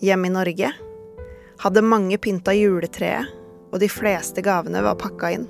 hjemme 0.00 0.28
i 0.28 0.30
Norge, 0.30 0.72
hadde 1.58 1.82
mange 1.82 2.18
pynta 2.22 2.54
juletreet, 2.54 3.26
og 3.72 3.80
de 3.82 3.88
fleste 3.90 4.42
gavene 4.44 4.82
var 4.86 4.98
pakka 5.00 5.32
inn. 5.34 5.46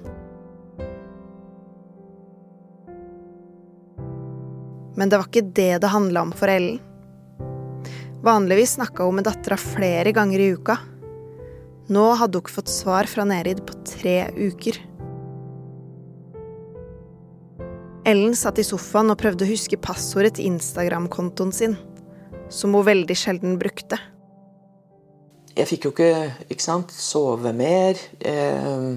Men 4.96 5.12
det 5.12 5.20
var 5.20 5.28
ikke 5.28 5.50
det 5.52 5.72
det 5.84 5.92
handla 5.92 6.24
om 6.24 6.32
for 6.32 6.48
Ellen. 6.48 6.80
Vanligvis 8.24 8.78
snakka 8.78 9.04
hun 9.04 9.18
med 9.20 9.26
dattera 9.28 9.58
flere 9.60 10.12
ganger 10.16 10.40
i 10.40 10.52
uka. 10.56 10.78
Nå 11.92 12.06
hadde 12.18 12.40
hun 12.40 12.46
ikke 12.46 12.56
fått 12.56 12.72
svar 12.72 13.06
fra 13.10 13.26
Nerid 13.28 13.60
på 13.68 13.76
tre 13.86 14.16
uker. 14.34 14.80
Ellen 18.06 18.34
satt 18.38 18.58
i 18.62 18.64
sofaen 18.64 19.12
og 19.12 19.20
prøvde 19.20 19.44
å 19.44 19.50
huske 19.50 19.78
passordet 19.82 20.38
til 20.38 20.48
Instagram-kontoen 20.54 21.52
sin, 21.54 21.76
som 22.48 22.74
hun 22.74 22.86
veldig 22.86 23.16
sjelden 23.18 23.56
brukte. 23.60 23.98
Jeg 25.56 25.68
fikk 25.70 25.86
jo 25.86 25.92
ikke, 25.94 26.10
ikke 26.52 26.64
sant, 26.64 26.92
sove 26.92 27.52
mer. 27.56 27.98
Eh, 28.20 28.88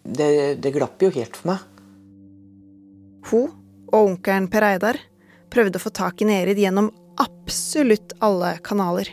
det, 0.00 0.30
det 0.64 0.72
glapp 0.74 1.02
jo 1.04 1.12
helt 1.12 1.36
for 1.36 1.52
meg. 1.52 1.66
Hun 3.30 3.50
og 3.90 4.14
onkelen 4.14 4.48
Per 4.50 4.64
Eidar 4.64 5.00
prøvde 5.52 5.76
å 5.80 5.82
få 5.82 5.92
tak 5.92 6.22
i 6.22 6.28
Nerid 6.30 6.60
gjennom 6.62 6.88
absolutt 7.20 8.14
alle 8.24 8.54
kanaler. 8.64 9.10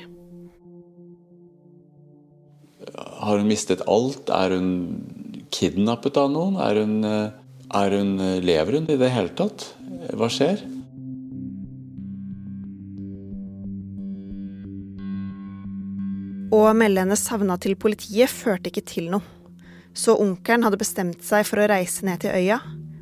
Har 2.96 3.42
hun 3.42 3.50
mistet 3.50 3.84
alt? 3.90 4.32
Er 4.32 4.56
hun 4.56 4.72
kidnappet 5.52 6.18
av 6.22 6.32
noen? 6.32 6.56
Er 6.62 6.80
hun, 6.86 6.98
eh, 7.04 7.36
er 7.82 7.98
hun 8.00 8.16
eh, 8.24 8.40
Lever 8.40 8.80
hun 8.80 8.88
i 8.88 9.00
det 9.02 9.12
hele 9.12 9.34
tatt? 9.36 9.74
Hva 10.16 10.32
skjer? 10.32 10.64
Å 16.48 16.60
melde 16.72 17.02
henne 17.04 17.18
savna 17.20 17.58
til 17.60 17.76
politiet 17.76 18.32
førte 18.32 18.72
ikke 18.72 18.86
til 18.88 19.10
noe. 19.12 19.24
Så 19.98 20.14
onkelen 20.22 20.64
hadde 20.64 20.80
bestemt 20.80 21.24
seg 21.26 21.44
for 21.48 21.60
å 21.60 21.68
reise 21.68 22.06
ned 22.08 22.22
til 22.24 22.36
øya 22.38 22.62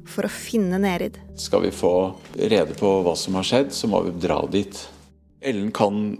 for 0.10 0.26
å 0.26 0.32
finne 0.32 0.80
Nerid. 0.82 1.20
Skal 1.38 1.66
vi 1.66 1.72
få 1.74 2.16
rede 2.38 2.74
på 2.80 2.92
hva 3.06 3.14
som 3.20 3.38
har 3.38 3.46
skjedd, 3.46 3.74
så 3.76 3.90
må 3.92 4.02
vi 4.06 4.14
dra 4.24 4.40
dit. 4.50 4.80
Ellen 5.46 5.70
kan 5.76 6.16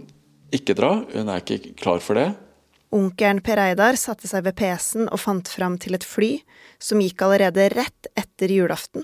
ikke 0.54 0.76
dra, 0.78 0.92
hun 1.14 1.32
er 1.32 1.42
ikke 1.42 1.74
klar 1.80 2.02
for 2.04 2.18
det. 2.18 2.28
Onkelen 2.94 3.42
Per 3.42 3.58
Eidar 3.58 3.98
satte 3.98 4.30
seg 4.30 4.44
ved 4.46 4.54
PC-en 4.60 5.10
og 5.10 5.18
fant 5.18 5.50
fram 5.50 5.80
til 5.82 5.98
et 5.98 6.06
fly 6.06 6.36
som 6.78 7.02
gikk 7.02 7.26
allerede 7.26 7.66
rett 7.74 8.10
etter 8.14 8.54
julaften. 8.54 9.02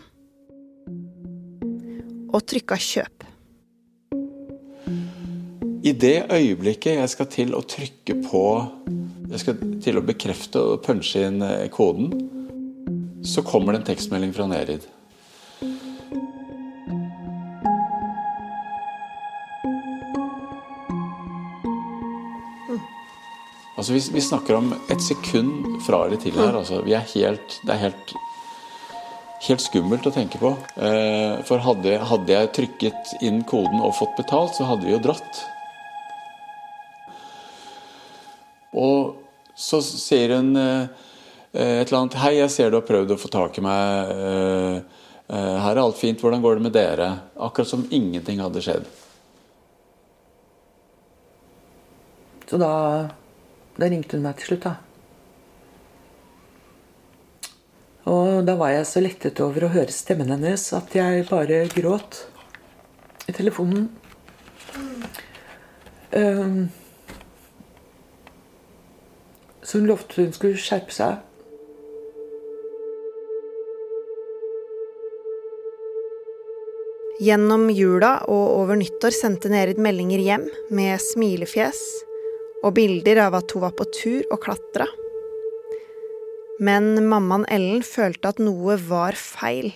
Og 2.33 2.41
trykka 2.47 2.79
kjøp. 2.79 3.32
I 5.83 5.91
det 5.99 6.29
øyeblikket 6.31 6.95
jeg 6.95 7.11
skal 7.11 7.27
til 7.27 7.57
å 7.59 7.61
trykke 7.67 8.15
på 8.23 8.43
Jeg 9.33 9.41
skal 9.43 9.63
til 9.83 9.97
å 9.99 10.05
bekrefte 10.07 10.61
og 10.63 10.83
punche 10.85 11.25
inn 11.27 11.43
eh, 11.43 11.71
koden, 11.75 12.13
så 13.27 13.43
kommer 13.43 13.75
det 13.75 13.81
en 13.81 13.87
tekstmelding 13.89 14.35
fra 14.37 14.47
Nerid. 14.47 14.85
Altså, 23.75 23.97
vi, 23.97 24.03
vi 24.15 24.23
snakker 24.23 24.59
om 24.61 24.69
et 24.93 25.03
sekund 25.03 25.81
fra 25.87 26.05
eller 26.07 26.21
til 26.23 26.37
her. 26.39 26.53
Altså, 26.61 26.83
vi 26.87 26.95
er 26.95 27.09
helt, 27.17 27.57
det 27.65 27.75
er 27.75 27.81
helt, 27.89 28.15
helt 29.49 29.65
skummelt 29.65 30.07
å 30.07 30.15
tenke 30.15 30.39
på. 30.39 30.53
Eh, 30.77 31.41
for 31.49 31.65
hadde, 31.65 31.97
hadde 32.13 32.37
jeg 32.37 32.53
trykket 32.61 33.17
inn 33.25 33.43
koden 33.51 33.83
og 33.83 33.97
fått 33.99 34.15
betalt, 34.21 34.55
så 34.61 34.69
hadde 34.71 34.87
vi 34.87 34.95
jo 34.95 35.03
dratt. 35.09 35.43
Så 39.73 39.81
sier 39.83 40.37
hun 40.37 40.53
eh, 40.61 40.89
et 41.53 41.89
eller 41.89 41.99
annet 42.03 42.19
'Hei, 42.21 42.35
jeg 42.39 42.51
ser 42.53 42.71
du 42.71 42.79
har 42.79 42.89
prøvd 42.89 43.15
å 43.15 43.21
få 43.21 43.31
tak 43.33 43.59
i 43.59 43.65
meg. 43.65 44.13
eh, 44.13 44.77
eh, 45.33 45.57
her 45.65 45.73
er 45.77 45.83
alt 45.83 46.01
fint. 46.01 46.21
Hvordan 46.21 46.45
går 46.45 46.61
det 46.61 46.67
med 46.69 46.77
dere?' 46.77 47.13
Akkurat 47.37 47.69
som 47.69 47.89
ingenting 47.91 48.41
hadde 48.41 48.63
skjedd. 48.65 48.87
Så 52.49 52.59
da, 52.61 53.09
da 53.79 53.89
ringte 53.89 54.19
hun 54.19 54.27
meg 54.27 54.37
til 54.37 54.53
slutt, 54.53 54.67
da. 54.69 54.77
Og 58.13 58.43
da 58.45 58.57
var 58.59 58.75
jeg 58.75 58.87
så 58.91 59.01
lettet 59.01 59.41
over 59.41 59.65
å 59.65 59.73
høre 59.73 59.95
stemmen 59.95 60.33
hennes 60.35 60.65
at 60.77 60.93
jeg 60.97 61.25
bare 61.31 61.63
gråt 61.73 62.27
i 63.31 63.33
telefonen. 63.33 63.89
Um, 66.13 66.69
så 69.63 69.79
hun 69.79 69.91
lovte 69.91 70.23
hun 70.23 70.35
skulle 70.35 70.59
skjerpe 70.61 70.95
seg. 70.95 71.21
Gjennom 77.23 77.69
jula 77.71 78.17
og 78.27 78.47
over 78.57 78.79
nyttår 78.81 79.15
sendte 79.15 79.51
Nerid 79.53 79.79
meldinger 79.79 80.23
hjem 80.25 80.49
med 80.75 80.99
smilefjes 81.05 81.79
og 82.65 82.75
bilder 82.75 83.21
av 83.29 83.37
at 83.39 83.53
hun 83.55 83.63
var 83.63 83.77
på 83.79 83.87
tur 83.95 84.25
og 84.33 84.41
klatra. 84.43 84.89
Men 86.63 86.97
mammaen 87.07 87.47
Ellen 87.51 87.85
følte 87.87 88.33
at 88.33 88.43
noe 88.43 88.75
var 88.89 89.19
feil. 89.19 89.71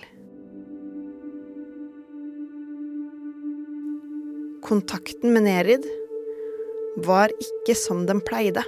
Kontakten 4.67 5.31
med 5.31 5.47
Nerid 5.47 5.87
var 7.07 7.31
ikke 7.31 7.77
som 7.79 8.03
den 8.09 8.19
pleide. 8.27 8.65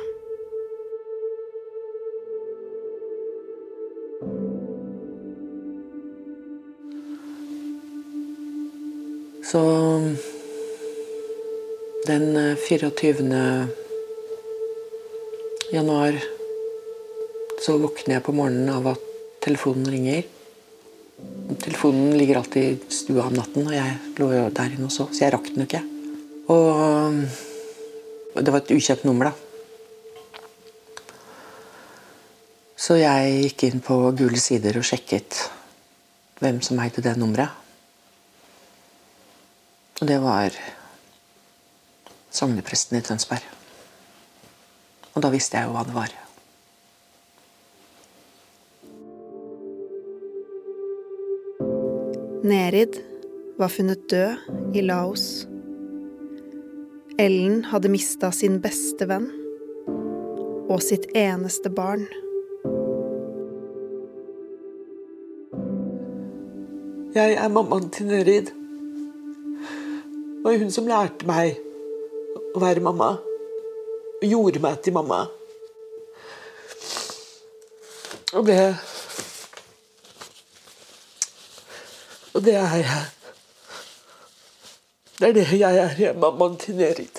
Så 9.49 9.61
den 12.07 12.35
eh, 12.37 12.55
24. 12.67 13.67
januar 15.73 16.19
så 17.59 17.77
våkner 17.81 18.19
jeg 18.19 18.25
på 18.25 18.35
morgenen 18.37 18.69
av 18.71 18.91
at 18.93 19.05
telefonen 19.43 19.89
ringer. 19.89 20.23
Telefonen 21.59 22.13
ligger 22.17 22.39
alltid 22.39 22.63
i 22.69 22.93
stua 22.93 23.25
om 23.27 23.35
natten, 23.35 23.65
og 23.67 23.73
jeg 23.75 23.97
lå 24.21 24.31
jo 24.35 24.47
der 24.55 24.75
inne 24.75 24.87
også, 24.87 25.09
så 25.11 25.25
jeg 25.25 25.33
rakk 25.35 25.49
den 25.51 25.65
jo 25.65 25.69
ikke. 25.69 25.85
Og 26.53 27.23
og 28.35 28.45
det 28.45 28.53
var 28.53 28.61
et 28.61 28.71
ukjent 28.71 29.05
nummer, 29.07 29.31
da. 29.31 29.33
Så 32.79 32.95
jeg 32.95 33.39
gikk 33.43 33.65
inn 33.67 33.81
på 33.83 33.97
Gule 34.15 34.39
sider 34.39 34.77
og 34.79 34.85
sjekket 34.87 35.41
hvem 36.39 36.61
som 36.63 36.79
eide 36.79 37.03
det 37.03 37.17
nummeret. 37.19 37.68
Og 39.99 40.07
det 40.07 40.15
var 40.23 40.55
sognepresten 42.31 42.99
i 42.99 43.03
Tønsberg. 43.03 43.43
Og 45.15 45.23
da 45.25 45.31
visste 45.33 45.59
jeg 45.59 45.67
jo 45.67 45.73
hva 45.75 45.83
det 45.83 45.95
var. 45.97 46.13
Nerid 52.47 53.01
var 53.59 53.73
funnet 53.73 54.05
død 54.09 54.77
i 54.79 54.85
Laos. 54.85 55.25
Ellen 57.19 57.65
hadde 57.67 57.91
mista 57.91 58.31
sin 58.31 58.61
beste 58.63 59.03
venn 59.09 59.27
og 60.69 60.79
sitt 60.85 61.09
eneste 61.17 61.67
barn. 61.75 62.05
Jeg 67.17 67.35
er 67.35 67.51
mammaen 67.51 67.91
til 67.91 68.07
Nerid. 68.07 68.53
Det 70.39 70.45
var 70.45 70.57
hun 70.57 70.71
som 70.71 70.87
lærte 70.87 71.27
meg 71.27 71.57
å 72.55 72.61
være 72.63 72.79
mamma. 72.79 73.09
Og 74.19 74.23
gjorde 74.23 74.61
meg 74.63 74.77
til 74.79 74.95
mamma. 74.95 75.25
Og 78.39 78.47
det 78.47 78.61
Og 82.33 82.45
det 82.45 82.55
er 82.55 82.75
jeg. 82.77 83.05
Det 85.19 85.27
er 85.27 85.33
det 85.33 85.47
jeg 85.59 85.77
er. 85.83 86.13
Mammaen 86.13 86.55
til 86.57 86.75
Nerid. 86.79 87.18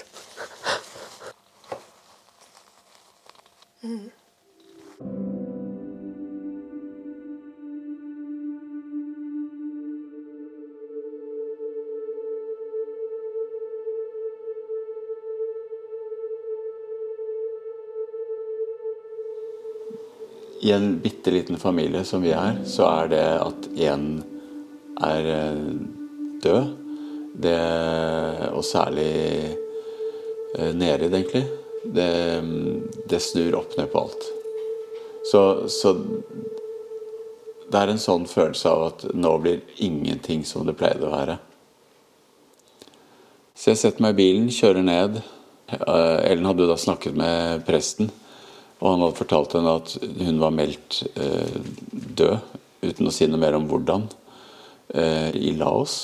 I 20.60 20.72
en 20.76 20.98
bitte 21.00 21.32
liten 21.32 21.56
familie 21.58 22.04
som 22.04 22.22
vi 22.22 22.34
er, 22.36 22.60
så 22.68 22.88
er 22.90 23.10
det 23.12 23.24
at 23.40 23.68
én 23.80 24.06
er 25.00 25.30
eh, 25.32 25.62
død, 26.44 26.76
det, 27.40 27.60
og 28.52 28.64
særlig 28.66 29.12
eh, 30.58 30.72
Nerid, 30.76 31.14
egentlig, 31.14 31.46
det, 31.84 32.10
det 33.08 33.22
snur 33.24 33.56
opp 33.62 33.76
ned 33.78 33.88
på 33.92 34.04
alt. 34.04 34.26
Så, 35.30 35.42
så 35.72 35.94
det 37.70 37.78
er 37.78 37.92
en 37.92 38.02
sånn 38.02 38.26
følelse 38.28 38.70
av 38.70 38.86
at 38.88 39.04
nå 39.14 39.36
blir 39.42 39.62
ingenting 39.80 40.42
som 40.44 40.66
det 40.66 40.76
pleide 40.78 41.06
å 41.06 41.14
være. 41.14 41.38
Så 43.54 43.72
jeg 43.72 43.80
setter 43.80 44.04
meg 44.04 44.16
i 44.16 44.22
bilen, 44.22 44.48
kjører 44.52 44.84
ned. 44.84 45.20
Eh, 45.70 46.18
Ellen 46.30 46.48
hadde 46.48 46.64
jo 46.64 46.72
da 46.72 46.78
snakket 46.80 47.16
med 47.16 47.64
presten. 47.68 48.10
Og 48.80 48.86
han 48.88 49.04
hadde 49.04 49.18
fortalt 49.18 49.54
henne 49.56 49.76
at 49.76 49.92
hun 50.00 50.40
var 50.40 50.54
meldt 50.56 51.02
eh, 51.12 51.60
død, 51.90 52.56
uten 52.80 53.10
å 53.10 53.12
si 53.12 53.28
noe 53.28 53.40
mer 53.40 53.58
om 53.58 53.66
hvordan, 53.68 54.06
eh, 54.96 55.30
i 55.36 55.52
Laos. 55.58 55.98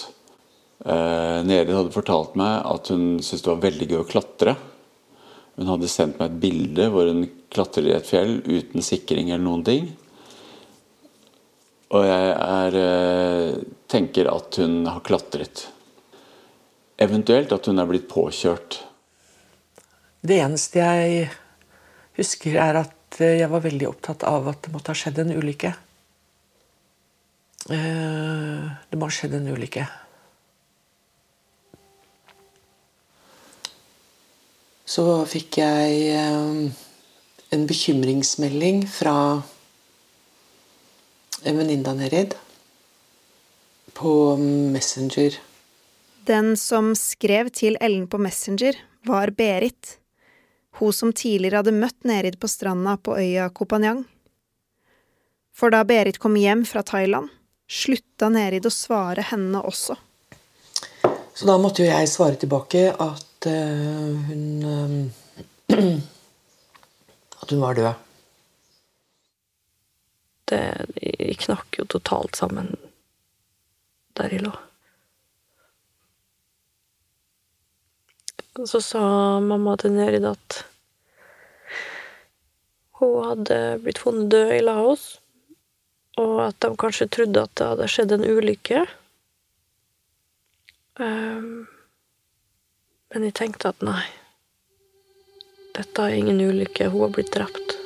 Eh, 0.85 1.39
Nerid 1.49 1.73
hadde 1.73 1.95
fortalt 1.95 2.37
meg 2.37 2.67
at 2.69 2.91
hun 2.93 3.17
syntes 3.23 3.47
det 3.47 3.53
var 3.53 3.63
veldig 3.65 3.89
gøy 3.91 4.01
å 4.03 4.09
klatre. 4.09 4.57
Hun 5.57 5.71
hadde 5.73 5.89
sendt 5.89 6.19
meg 6.21 6.29
et 6.29 6.43
bilde 6.43 6.91
hvor 6.93 7.09
hun 7.09 7.25
klatrer 7.53 7.89
i 7.89 7.95
et 7.97 8.09
fjell 8.09 8.43
uten 8.45 8.85
sikring 8.85 9.31
eller 9.31 9.47
noen 9.47 9.65
ting. 9.65 9.89
Og 11.97 12.05
jeg 12.05 12.29
er, 12.35 12.77
eh, 12.83 13.57
tenker 13.89 14.29
at 14.29 14.61
hun 14.61 14.85
har 14.91 15.01
klatret. 15.07 15.69
Eventuelt 16.99 17.53
at 17.53 17.67
hun 17.67 17.79
er 17.79 17.89
blitt 17.89 18.09
påkjørt. 18.11 18.83
Det 20.27 20.41
eneste 20.43 20.83
jeg 20.83 21.29
husker, 22.17 22.57
er 22.61 22.81
at 22.85 23.21
eh, 23.21 23.39
jeg 23.41 23.51
var 23.53 23.65
veldig 23.65 23.89
opptatt 23.91 24.25
av 24.29 24.49
at 24.51 24.65
det 24.65 24.73
måtte 24.75 24.93
ha 24.93 24.99
skjedd 24.99 25.21
en 25.23 25.35
ulykke. 25.37 25.75
Eh, 27.71 28.67
Det 28.91 28.99
må 28.99 29.09
ha 29.09 29.15
skjedd 29.15 29.37
en 29.39 29.49
ulykke. 29.53 29.87
Så 34.87 35.05
fikk 35.27 35.59
jeg 35.59 36.15
eh, 36.15 36.87
en 37.55 37.67
bekymringsmelding 37.67 38.85
fra 38.91 39.17
en 41.47 41.59
venninne 41.59 41.91
av 41.91 41.99
Nerid 41.99 42.37
på 43.97 44.13
Messenger. 44.73 45.39
Den 46.27 46.57
som 46.59 46.95
skrev 46.99 47.51
til 47.55 47.79
Ellen 47.81 48.09
på 48.11 48.19
Messenger, 48.19 48.79
var 49.07 49.31
Berit. 49.31 49.99
Hun 50.77 50.93
som 50.93 51.13
tidligere 51.13 51.63
hadde 51.63 51.73
møtt 51.73 52.05
Nerid 52.05 52.37
på 52.41 52.49
stranda 52.49 52.97
på 53.01 53.17
øya 53.17 53.49
Kopanjang. 53.49 54.05
For 55.57 55.73
da 55.73 55.81
Berit 55.89 56.19
kom 56.21 56.37
hjem 56.37 56.67
fra 56.69 56.83
Thailand, 56.85 57.31
slutta 57.69 58.29
Nerid 58.29 58.67
å 58.69 58.73
svare 58.73 59.25
henne 59.25 59.63
også. 59.65 59.97
Så 61.37 61.49
da 61.49 61.57
måtte 61.61 61.85
jo 61.85 61.89
jeg 61.89 62.11
svare 62.13 62.37
tilbake 62.41 62.91
at 62.93 63.49
uh, 63.49 64.29
hun 64.29 64.45
uh, 64.65 65.77
At 67.43 67.51
hun 67.51 67.61
var 67.61 67.75
død. 67.77 67.93
Det 70.47 70.63
knakk 71.43 71.81
jo 71.81 71.85
totalt 71.91 72.39
sammen 72.39 72.71
der 74.17 74.33
i 74.33 74.39
lå. 74.41 74.53
Så 78.65 78.81
sa 78.81 79.01
mamma 79.41 79.77
til 79.77 79.93
Nerid 79.93 80.25
at 80.25 80.63
hun 82.97 83.25
hadde 83.27 83.57
blitt 83.85 83.99
funnet 84.01 84.31
død 84.33 84.53
i 84.55 84.63
Laos, 84.65 85.03
og 86.17 86.39
at 86.47 86.57
de 86.65 86.71
kanskje 86.81 87.09
trodde 87.13 87.43
at 87.43 87.53
det 87.61 87.67
hadde 87.69 87.89
skjedd 87.93 88.15
en 88.17 88.25
ulykke. 88.25 88.87
Um, 90.97 91.67
men 93.13 93.27
jeg 93.29 93.37
tenkte 93.37 93.75
at 93.75 93.85
nei, 93.85 94.07
dette 95.77 96.07
er 96.07 96.17
ingen 96.17 96.41
ulykke, 96.41 96.89
hun 96.95 97.05
har 97.05 97.13
blitt 97.19 97.35
drept, 97.37 97.77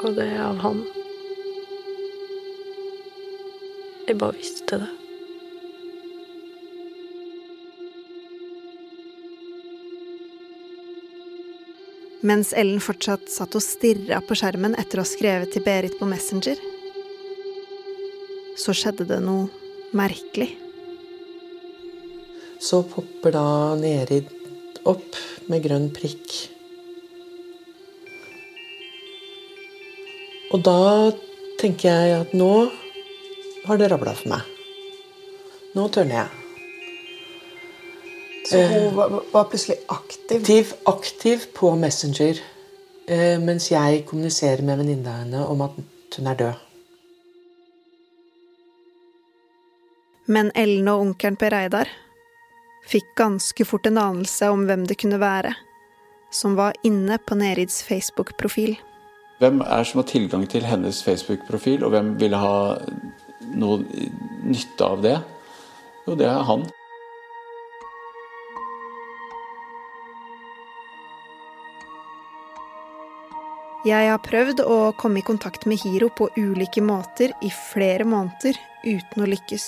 og 0.00 0.16
det 0.16 0.30
er 0.30 0.46
av 0.46 0.64
han. 0.64 0.80
Jeg 4.08 4.16
bare 4.24 4.38
visste 4.40 4.80
det. 4.80 4.90
Mens 12.20 12.52
Ellen 12.52 12.82
fortsatt 12.84 13.30
satt 13.32 13.54
og 13.56 13.64
stirra 13.64 14.18
på 14.20 14.36
skjermen 14.36 14.74
etter 14.80 15.00
å 15.00 15.04
ha 15.06 15.08
skrevet 15.08 15.54
til 15.54 15.64
Berit 15.64 15.96
på 15.96 16.08
Messenger, 16.08 16.58
så 18.60 18.74
skjedde 18.76 19.06
det 19.08 19.22
noe 19.24 19.48
merkelig. 19.96 20.50
Så 22.60 22.82
popper 22.84 23.32
da 23.32 23.44
Nerid 23.80 24.28
opp 24.84 25.16
med 25.48 25.64
grønn 25.64 25.88
prikk. 25.96 26.34
Og 30.52 30.60
da 30.66 30.76
tenker 31.62 31.88
jeg 31.88 32.18
at 32.18 32.36
nå 32.36 32.52
har 33.64 33.80
det 33.80 33.88
rabla 33.92 34.12
for 34.18 34.34
meg. 34.34 34.44
Nå 35.72 35.88
tørner 35.94 36.20
jeg. 36.20 36.39
Så 38.50 38.62
hun 38.66 38.96
var, 38.96 39.20
var 39.32 39.46
plutselig 39.50 39.78
aktiv? 39.86 40.40
Aktiv, 40.40 40.72
aktiv 40.90 41.46
på 41.54 41.74
Messenger. 41.78 42.40
eh, 43.10 43.38
mens 43.42 43.70
jeg 43.70 44.04
kommuniserer 44.06 44.62
med 44.62 44.78
venninna 44.78 45.16
henne 45.22 45.46
om 45.46 45.62
at 45.66 45.78
hun 46.16 46.26
er 46.26 46.34
død. 46.38 46.66
Men 50.30 50.52
Ellen 50.54 50.88
og 50.88 51.00
onkelen 51.00 51.36
Per 51.36 51.50
Reidar 51.50 51.90
fikk 52.90 53.16
ganske 53.18 53.64
fort 53.66 53.86
en 53.86 53.98
anelse 53.98 54.50
om 54.50 54.62
hvem 54.68 54.86
det 54.86 54.98
kunne 55.02 55.18
være, 55.20 55.54
som 56.30 56.54
var 56.58 56.78
inne 56.86 57.18
på 57.18 57.34
Nerids 57.38 57.82
Facebook-profil. 57.86 58.76
Hvem 59.40 59.62
er 59.64 59.84
som 59.84 60.02
har 60.02 60.06
tilgang 60.06 60.46
til 60.50 60.66
hennes 60.68 61.02
Facebook-profil, 61.02 61.84
og 61.84 61.90
hvem 61.94 62.12
ville 62.20 62.38
ha 62.38 62.76
noe 63.56 63.80
nytte 64.44 64.86
av 64.86 65.02
det? 65.02 65.16
Jo, 66.06 66.14
det 66.14 66.28
er 66.28 66.44
han. 66.46 66.66
Jeg 73.80 74.10
har 74.10 74.20
prøvd 74.20 74.58
å 74.60 74.90
komme 74.92 75.22
i 75.22 75.24
kontakt 75.24 75.62
med 75.64 75.80
Hiro 75.80 76.10
på 76.12 76.26
ulike 76.36 76.82
måter 76.84 77.32
i 77.40 77.48
flere 77.48 78.04
måneder 78.04 78.58
uten 78.84 79.22
å 79.24 79.28
lykkes. 79.30 79.64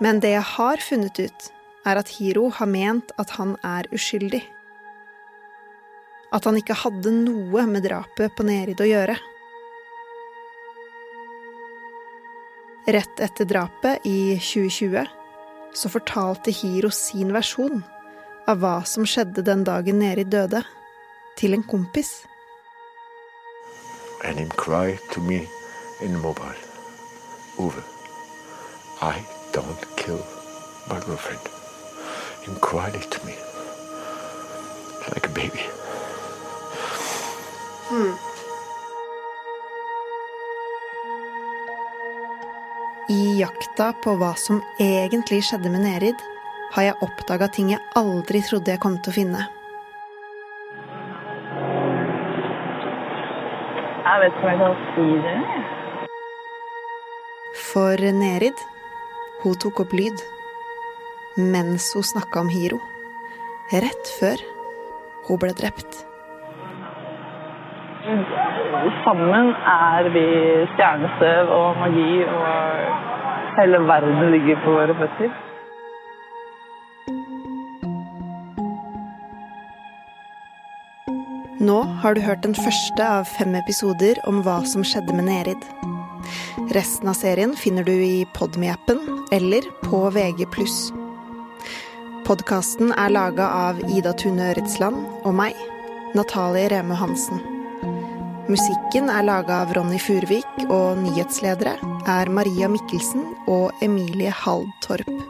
Men 0.00 0.22
det 0.24 0.30
jeg 0.32 0.46
har 0.54 0.80
funnet 0.80 1.20
ut, 1.20 1.48
er 1.84 2.00
at 2.00 2.08
Hiro 2.16 2.46
har 2.56 2.70
ment 2.72 3.12
at 3.20 3.34
han 3.36 3.52
er 3.60 3.84
uskyldig. 3.92 4.40
At 6.32 6.48
han 6.48 6.56
ikke 6.56 6.78
hadde 6.86 7.12
noe 7.18 7.66
med 7.68 7.84
drapet 7.84 8.32
på 8.32 8.48
Nerid 8.48 8.80
å 8.80 8.88
gjøre. 8.88 9.18
Rett 12.88 13.20
etter 13.28 13.44
drapet 13.44 14.08
i 14.08 14.40
2020 14.40 15.04
så 15.76 15.92
fortalte 15.92 16.56
Hiro 16.62 16.88
sin 16.88 17.36
versjon 17.36 17.84
av 18.48 18.64
hva 18.64 18.78
som 18.88 19.04
skjedde 19.04 19.44
den 19.44 19.68
dagen 19.68 20.00
Nerid 20.00 20.32
døde, 20.32 20.64
til 21.36 21.52
en 21.52 21.68
kompis. 21.68 22.22
And 24.24 24.38
him 24.38 24.48
cry 24.50 24.98
to 25.12 25.20
me 25.20 25.48
in 26.00 26.18
mobile, 26.18 26.60
Uwe, 27.58 27.82
I 29.02 29.24
don't 29.52 29.96
kill 29.96 30.24
my 30.88 31.00
girlfriend. 31.00 31.46
Him 32.42 32.56
cried 32.60 32.94
it 32.94 33.10
to 33.10 33.26
me 33.26 33.34
like 35.14 35.26
a 35.26 35.30
baby. 35.30 35.64
I 43.08 43.38
jakta 43.40 43.92
på 43.92 44.14
hva 44.14 44.34
som 44.38 44.60
egentlig 44.78 45.42
skjedde 45.44 45.70
med 45.70 45.82
Nerid, 45.82 46.20
har 46.72 46.82
jeg 46.86 47.00
oppdaga 47.02 47.48
ting 47.50 47.72
jeg 47.72 47.82
aldri 47.98 48.42
trodde 48.46 48.70
jeg 48.70 48.82
kom 48.82 49.00
til 49.02 49.10
å 49.10 49.16
finne. 49.16 49.48
Jeg 54.20 54.32
vet 54.32 54.38
ikke 54.38 54.48
om 54.48 54.50
jeg 54.50 54.58
kan 54.60 54.74
si 54.94 55.04
det. 55.24 55.36
For 57.56 58.02
Nerid, 58.12 58.58
hun 59.40 59.54
tok 59.62 59.80
opp 59.80 59.94
lyd 59.96 60.20
mens 61.54 61.86
hun 61.96 62.04
snakka 62.04 62.42
om 62.42 62.50
Hiro. 62.52 62.76
Rett 63.72 64.10
før 64.18 64.42
hun 65.24 65.40
ble 65.40 65.54
drept. 65.56 66.02
Sammen 69.06 69.54
er 69.72 70.12
vi 70.12 70.26
stjernestøv 70.74 71.54
og 71.56 71.80
magi, 71.80 72.20
og 72.28 72.50
hele 73.56 73.80
verden 73.88 74.34
ligger 74.36 74.60
på 74.66 74.76
våre 74.76 74.98
føtter. 75.00 75.32
Nå 81.60 81.82
har 82.00 82.14
du 82.14 82.22
hørt 82.24 82.40
den 82.40 82.54
første 82.56 83.04
av 83.04 83.26
fem 83.28 83.52
episoder 83.58 84.16
om 84.24 84.38
hva 84.46 84.62
som 84.64 84.80
skjedde 84.80 85.12
med 85.12 85.26
Nerid. 85.28 85.64
Resten 86.72 87.10
av 87.12 87.18
serien 87.18 87.52
finner 87.52 87.84
du 87.84 87.92
i 87.92 88.22
Podme-appen 88.32 89.02
eller 89.36 89.66
på 89.84 90.00
VG+. 90.14 90.46
Podkasten 92.24 92.94
er 92.96 93.12
laga 93.12 93.50
av 93.68 93.82
Ida 93.92 94.14
Tune 94.16 94.46
Øretsland 94.54 95.04
og 95.20 95.36
meg, 95.36 95.58
Natalie 96.16 96.70
Reme 96.72 96.96
Hansen. 96.96 97.42
Musikken 98.48 99.12
er 99.12 99.26
laga 99.28 99.60
av 99.66 99.74
Ronny 99.76 100.00
Furvik, 100.00 100.64
og 100.72 100.96
nyhetsledere 101.04 101.76
er 102.08 102.32
Maria 102.32 102.72
Mikkelsen 102.72 103.34
og 103.52 103.84
Emilie 103.84 104.32
Haldtorp. 104.32 105.29